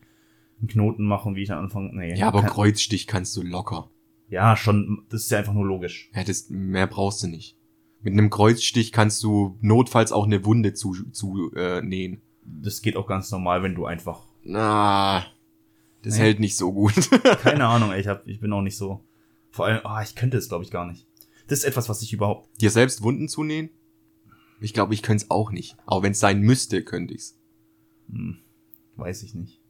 [0.59, 1.90] einen Knoten mache und wie ich dann anfange.
[1.94, 2.14] Nee.
[2.18, 3.90] Ja, aber kein- Kreuzstich kannst du locker.
[4.28, 5.04] Ja, schon.
[5.11, 6.11] Das ist ja einfach nur logisch.
[6.14, 7.57] Ja, das, mehr brauchst du nicht.
[8.02, 12.22] Mit einem Kreuzstich kannst du notfalls auch eine Wunde zu, zu äh, nähen.
[12.44, 14.22] Das geht auch ganz normal, wenn du einfach.
[14.42, 15.24] Na,
[16.02, 16.20] das Nee.
[16.20, 16.94] hält nicht so gut.
[17.42, 19.04] Keine Ahnung, ey, ich, hab, ich bin auch nicht so.
[19.50, 21.07] Vor allem, ah, ich könnte es, glaube ich, gar nicht.
[21.48, 22.48] Das ist etwas, was ich überhaupt.
[22.61, 23.70] Dir selbst Wunden zunähen?
[24.61, 25.76] Ich glaube, ich könnte es auch nicht.
[25.86, 27.38] Aber wenn es sein müsste, könnte ich's.
[28.11, 28.38] Hm,
[28.96, 29.61] weiß ich nicht.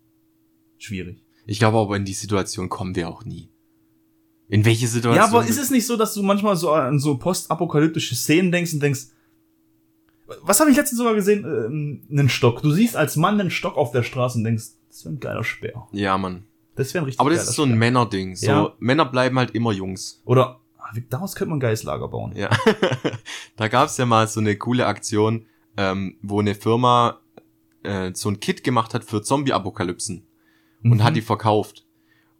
[0.79, 1.22] Schwierig.
[1.47, 3.51] Ich glaube aber, in die Situation kommen wir auch nie.
[4.49, 5.16] In welche Situation?
[5.16, 8.74] Ja, aber ist es nicht so, dass du manchmal so an so postapokalyptische Szenen denkst
[8.74, 9.09] und denkst,
[10.43, 11.45] was habe ich letztens sogar gesehen?
[11.45, 12.62] Ähm, einen Stock.
[12.62, 15.45] Du siehst als Mann einen Stock auf der Straße und denkst, das wäre ein geiler
[15.45, 15.87] Speer.
[15.93, 16.45] Ja, Mann.
[16.74, 17.79] Das wäre ein richtig Aber das ist so ein Speer.
[17.79, 18.37] Männerding.
[18.37, 18.72] So, Ja.
[18.79, 20.22] Männer bleiben halt immer Jungs.
[20.24, 22.35] Oder ah, daraus könnte man ein geiles Lager bauen.
[22.37, 22.51] Ja.
[23.57, 25.47] da gab's ja mal so eine coole Aktion,
[25.77, 27.20] ähm, wo eine Firma
[27.83, 30.26] äh, so ein Kit gemacht hat für Zombie-Apokalypsen
[30.91, 31.05] und Mhm.
[31.05, 31.84] hat die verkauft.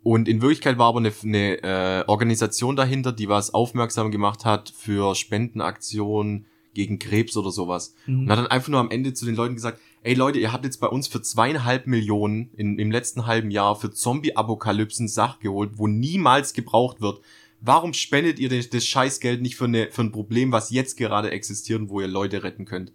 [0.03, 4.72] Und in Wirklichkeit war aber eine, eine äh, Organisation dahinter, die was aufmerksam gemacht hat
[4.76, 7.94] für Spendenaktionen gegen Krebs oder sowas.
[8.07, 8.20] Mhm.
[8.20, 10.64] Und hat dann einfach nur am Ende zu den Leuten gesagt, ey Leute, ihr habt
[10.64, 15.72] jetzt bei uns für zweieinhalb Millionen in, im letzten halben Jahr für Zombie-Apokalypsen Sach geholt,
[15.74, 17.20] wo niemals gebraucht wird.
[17.61, 21.30] Warum spendet ihr das, das Scheißgeld nicht für, eine, für ein Problem, was jetzt gerade
[21.30, 22.92] existiert und wo ihr Leute retten könnt?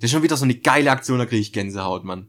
[0.00, 2.26] Das ist schon wieder so eine geile Aktion, da kriege ich Gänsehaut, Mann.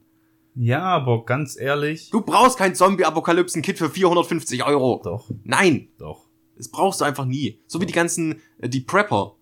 [0.61, 2.09] Ja, aber ganz ehrlich.
[2.09, 4.99] Du brauchst kein Zombie-Apokalypsen-Kit für 450 Euro.
[5.01, 6.27] Doch, Nein, doch.
[6.57, 7.61] das brauchst du einfach nie.
[7.65, 9.37] So wie die ganzen, äh, die Prepper.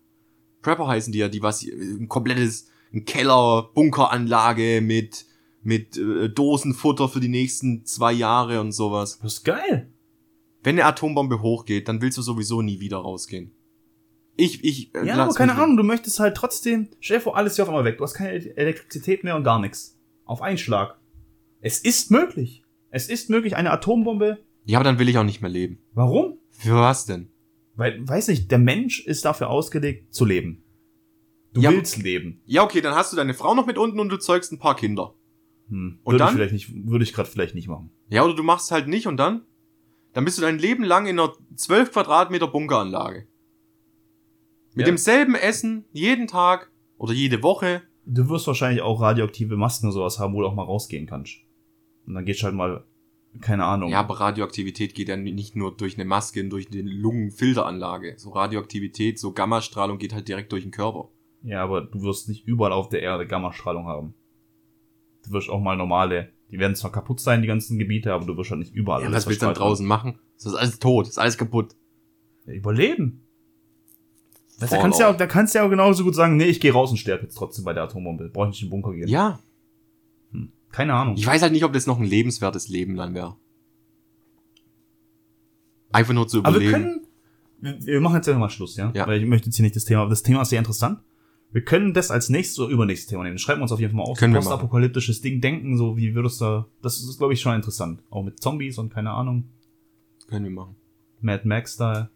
[0.62, 5.26] Prepper heißen die ja, die was, äh, ein komplettes, ein Keller, Bunkeranlage mit,
[5.64, 9.18] mit äh, Dosenfutter für die nächsten zwei Jahre und sowas.
[9.20, 9.92] Das ist geil.
[10.62, 13.50] Wenn eine Atombombe hochgeht, dann willst du sowieso nie wieder rausgehen.
[14.36, 17.56] Ich, ich, äh, Ja, aber keine Ahnung, du möchtest halt trotzdem, stell dir vor, alles
[17.56, 17.98] hier auf einmal weg.
[17.98, 19.98] Du hast keine Elektrizität mehr und gar nichts.
[20.24, 20.97] Auf einen Schlag.
[21.60, 22.62] Es ist möglich.
[22.90, 24.38] Es ist möglich, eine Atombombe.
[24.64, 25.78] Ja, aber dann will ich auch nicht mehr leben.
[25.94, 26.38] Warum?
[26.50, 27.28] Für was denn?
[27.76, 30.64] Weil, weiß nicht, der Mensch ist dafür ausgelegt, zu leben.
[31.52, 32.40] Du Ja, willst leben.
[32.44, 34.76] Ja, okay, dann hast du deine Frau noch mit unten und du zeugst ein paar
[34.76, 35.14] Kinder.
[35.68, 36.00] Hm.
[36.02, 36.28] Und würde dann?
[36.28, 37.90] ich vielleicht nicht, würde ich gerade vielleicht nicht machen.
[38.08, 39.42] Ja, oder du machst halt nicht und dann?
[40.12, 43.26] Dann bist du dein Leben lang in einer 12 Quadratmeter Bunkeranlage.
[44.74, 44.92] Mit Ja.
[44.92, 47.82] demselben Essen, jeden Tag oder jede Woche.
[48.06, 51.36] Du wirst wahrscheinlich auch radioaktive Masken und sowas haben, wo du auch mal rausgehen kannst.
[52.08, 52.84] Und dann gehst du halt mal,
[53.40, 53.90] keine Ahnung.
[53.90, 58.14] Ja, aber Radioaktivität geht ja nicht nur durch eine Maske und durch eine Lungenfilteranlage.
[58.16, 61.08] So Radioaktivität, so Gammastrahlung geht halt direkt durch den Körper.
[61.42, 64.14] Ja, aber du wirst nicht überall auf der Erde Gammastrahlung haben.
[65.24, 68.36] Du wirst auch mal normale, die werden zwar kaputt sein, die ganzen Gebiete, aber du
[68.36, 69.02] wirst halt nicht überall.
[69.02, 70.18] Ja, was willst du dann draußen machen?
[70.36, 71.76] Das ist alles tot, das ist alles kaputt.
[72.46, 73.24] Ja, überleben.
[74.58, 76.44] Weißt, da kannst du ja, auch- da kannst du ja auch genauso gut sagen, nee,
[76.46, 78.28] ich gehe raus und sterbe jetzt trotzdem bei der Atombombe.
[78.30, 79.06] Brauche ich nicht in den Bunker gehen.
[79.08, 79.38] Ja.
[80.70, 81.16] Keine Ahnung.
[81.16, 83.36] ich weiß halt nicht, ob das noch ein lebenswertes Leben dann wäre.
[85.90, 87.00] Einfach nur zu Aber wir überleben.
[87.60, 88.92] können, wir, wir machen jetzt ja mal Schluss, ja?
[88.94, 89.06] Ja.
[89.06, 91.00] Weil ich möchte jetzt hier nicht das Thema, aber das Thema ist sehr interessant.
[91.50, 93.38] Wir können das als nächstes oder übernächstes Thema nehmen.
[93.38, 94.18] Schreiben wir uns auf jeden Fall mal auf.
[94.18, 97.54] Können wir so postapokalyptisches Ding denken, so wie würdest du, das ist, glaube ich, schon
[97.54, 98.02] interessant.
[98.10, 99.48] Auch mit Zombies und keine Ahnung.
[100.28, 100.76] Können wir machen.
[101.22, 102.10] Mad Max-Style.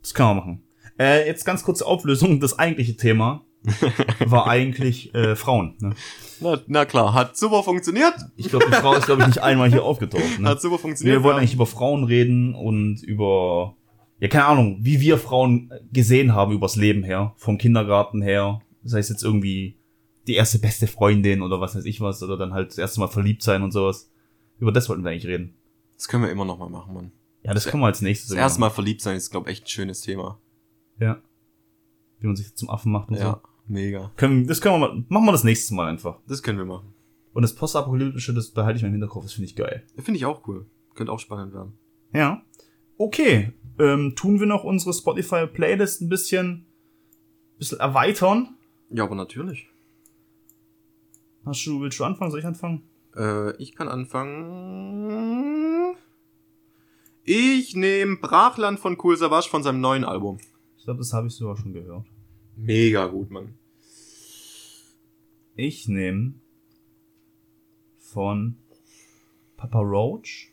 [0.00, 0.62] Das können wir machen.
[0.96, 2.38] Äh, jetzt ganz kurze Auflösung.
[2.38, 3.44] Das eigentliche Thema
[4.26, 5.76] war eigentlich äh, Frauen.
[5.80, 5.94] Ne?
[6.40, 8.14] Na, na klar, hat super funktioniert.
[8.36, 10.38] Ich glaube, die Frau ist, glaube ich, nicht einmal hier aufgetaucht.
[10.38, 10.48] Ne?
[10.48, 11.18] Hat super funktioniert.
[11.18, 11.40] Wir wollten ja.
[11.40, 13.76] eigentlich über Frauen reden und über,
[14.20, 18.62] ja, keine Ahnung, wie wir Frauen gesehen haben übers Leben her, vom Kindergarten her.
[18.82, 19.76] Das heißt jetzt irgendwie
[20.26, 23.08] die erste beste Freundin oder was weiß ich was, oder dann halt das erste Mal
[23.08, 24.10] verliebt sein und sowas.
[24.58, 25.54] Über das wollten wir eigentlich reden.
[25.96, 27.12] Das können wir immer noch mal machen, Mann.
[27.42, 29.64] Ja, das können wir als nächstes Das erste Mal verliebt sein ist, glaube ich, echt
[29.64, 30.38] ein schönes Thema.
[31.00, 31.20] Ja.
[32.20, 33.47] Wie man sich zum Affen macht und Ja, so.
[33.68, 34.12] Mega.
[34.16, 36.18] Können, das können wir mal, machen wir das nächste Mal einfach.
[36.26, 36.92] Das können wir machen.
[37.32, 39.84] Und das Postapokalyptische, das behalte ich mir im Hinterkopf, das finde ich geil.
[39.96, 40.66] Finde ich auch cool.
[40.94, 41.74] Könnte auch spannend werden.
[42.12, 42.42] Ja.
[42.96, 43.52] Okay.
[43.78, 46.66] Ähm, tun wir noch unsere Spotify-Playlist ein bisschen,
[47.58, 48.56] bisschen erweitern?
[48.90, 49.68] Ja, aber natürlich.
[51.44, 52.30] Hast du, willst du anfangen?
[52.30, 52.82] Soll ich anfangen?
[53.16, 55.94] Äh, ich kann anfangen.
[57.24, 60.38] Ich nehme Brachland von Cool Savage von seinem neuen Album.
[60.76, 62.06] Ich glaube, das habe ich sogar schon gehört.
[62.58, 63.54] Mega gut, Mann.
[65.54, 66.34] Ich nehme
[67.98, 68.56] von
[69.56, 70.52] Papa Roach.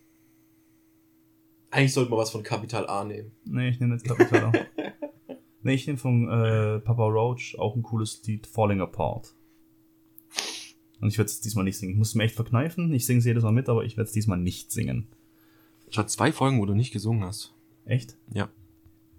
[1.72, 3.32] Eigentlich sollte man was von Capital A nehmen.
[3.44, 4.68] Nee, ich nehme jetzt Capital.
[5.64, 9.34] nee, ich nehme von äh, Papa Roach auch ein cooles Lied, Falling Apart.
[11.02, 11.94] Und ich werde es diesmal nicht singen.
[11.94, 12.94] Ich muss es mir echt verkneifen.
[12.94, 15.08] Ich singe es jedes Mal mit, aber ich werde es diesmal nicht singen.
[15.88, 17.54] Ich hatte zwei Folgen, wo du nicht gesungen hast.
[17.86, 18.16] Echt?
[18.32, 18.50] Ja.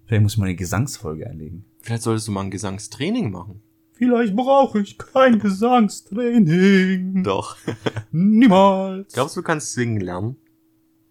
[0.05, 1.64] Vielleicht muss ich mal eine Gesangsfolge einlegen.
[1.87, 3.62] Vielleicht solltest du mal ein Gesangstraining machen.
[3.93, 7.22] Vielleicht brauche ich kein Gesangstraining.
[7.22, 7.57] Doch.
[8.11, 9.12] Niemals.
[9.12, 10.37] Glaubst du, du kannst singen lernen?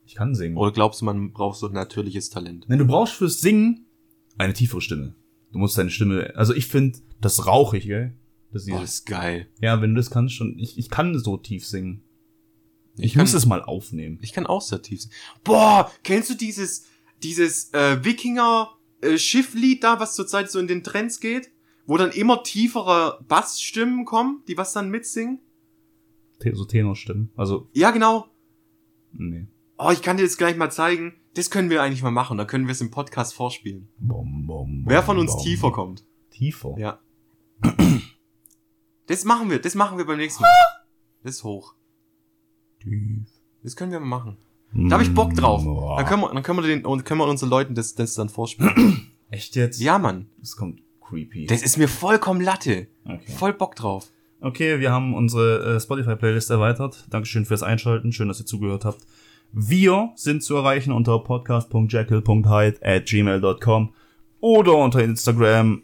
[0.06, 0.58] ich kann singen.
[0.58, 2.66] Oder glaubst du, man braucht so ein natürliches Talent?
[2.68, 3.86] Nein, du brauchst fürs Singen
[4.38, 5.16] eine tiefere Stimme.
[5.54, 8.14] Du musst deine Stimme, also ich finde, das rauchig, gell?
[8.52, 9.48] Das ist das ist geil.
[9.62, 12.04] ja, wenn du das kannst schon, ich, ich kann so tief singen.
[12.98, 14.20] Ich, kann, muss es mal aufnehmen.
[14.22, 15.14] Ich kann auch sehr tief singen.
[15.46, 16.86] Boah, kennst du dieses,
[17.24, 18.70] dieses äh, Wikinger
[19.06, 21.52] äh, Schifflied da, was zurzeit so in den Trends geht?
[21.86, 25.40] Wo dann immer tiefere Bassstimmen kommen, die was dann mitsingen?
[26.54, 27.32] So Tenorstimmen.
[27.36, 28.28] Also, Ja, genau.
[29.14, 29.48] nee.
[29.78, 31.14] Oh, ich kann dir das gleich mal zeigen.
[31.34, 32.38] Das können wir eigentlich mal machen.
[32.38, 33.90] Da können wir es im Podcast vorspielen.
[34.00, 35.44] Bom, bom, Wer bom, von uns bom.
[35.44, 36.06] tiefer kommt.
[36.32, 36.76] Tiefer?
[36.78, 37.00] Ja.
[39.08, 40.50] Das machen wir, das machen wir beim nächsten Mal.
[41.24, 41.76] Das ist hoch.
[42.82, 43.28] Tief.
[43.64, 44.38] Das können wir mal machen.
[44.76, 45.64] Da habe ich Bock drauf.
[45.64, 45.98] Boah.
[45.98, 48.30] Dann können wir, dann können wir den, und können wir unseren Leuten das, das dann
[48.30, 49.10] vorspielen.
[49.32, 49.80] Echt jetzt?
[49.80, 50.28] Ja, Mann.
[50.40, 51.46] Das kommt creepy.
[51.46, 52.88] Das ist mir vollkommen Latte.
[53.06, 53.32] okay.
[53.38, 54.12] Voll Bock drauf.
[54.42, 57.06] Okay, wir haben unsere äh, Spotify-Playlist erweitert.
[57.10, 58.12] Dankeschön fürs Einschalten.
[58.12, 59.00] Schön, dass ihr zugehört habt.
[59.54, 63.94] Wir sind zu erreichen unter podcast.jekyll.hyde at gmail.com
[64.42, 65.84] oder unter Instagram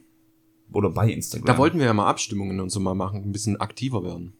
[0.73, 1.45] oder bei Instagram.
[1.45, 4.33] Da wollten wir ja mal Abstimmungen und so mal machen, ein bisschen aktiver werden.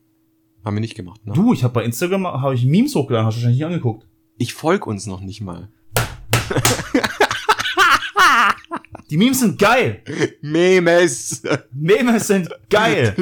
[0.66, 1.34] Haben wir nicht gemacht, ne?
[1.34, 4.08] Du, ich habe bei Instagram habe ich Memes hochgeladen, hast du wahrscheinlich nicht angeguckt.
[4.41, 5.69] Ich folg uns noch nicht mal.
[9.11, 10.01] Die Memes sind geil.
[10.41, 11.43] Memes.
[11.71, 13.15] Memes sind geil.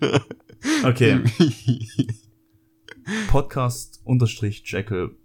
[0.84, 1.22] Okay.
[3.28, 5.16] Podcast unterstrich Jekyll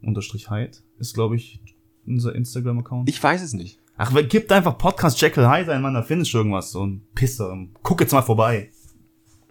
[0.00, 1.60] unterstrich Hyde ist, glaube ich,
[2.06, 3.08] unser Instagram-Account.
[3.08, 3.80] Ich weiß es nicht.
[3.96, 6.70] Ach, gibt einfach Podcast Jekyll Hyde ein, Mann, da findest du irgendwas.
[6.70, 7.66] So ein Pisser.
[7.82, 8.70] Guck jetzt mal vorbei.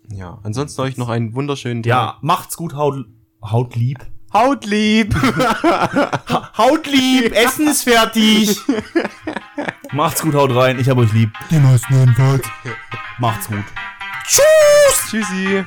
[0.10, 1.90] Ja, ansonsten euch noch einen wunderschönen Tag.
[1.90, 3.06] Ja, macht's gut, haut,
[3.44, 4.00] haut lieb.
[4.36, 5.16] Haut lieb.
[6.58, 8.60] Haut lieb, Essen ist fertig.
[9.94, 11.32] macht's gut, haut rein, ich hab euch lieb.
[11.50, 12.46] Die meisten jedenfalls.
[13.18, 13.64] Macht's gut.
[14.28, 15.10] Tschüss.
[15.10, 15.64] Tschüssi.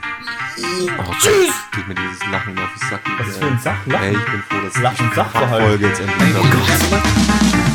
[0.98, 1.54] Oh, Tschüss.
[1.72, 3.00] Geht mir dieses Lachen auf den Sack.
[3.18, 4.02] Was ist für ein Sach?
[4.02, 5.64] Ey, ich bin froh, dass Lachen die Sachverhalt.
[5.64, 6.34] Folge jetzt endlich.
[6.34, 7.67] Gott.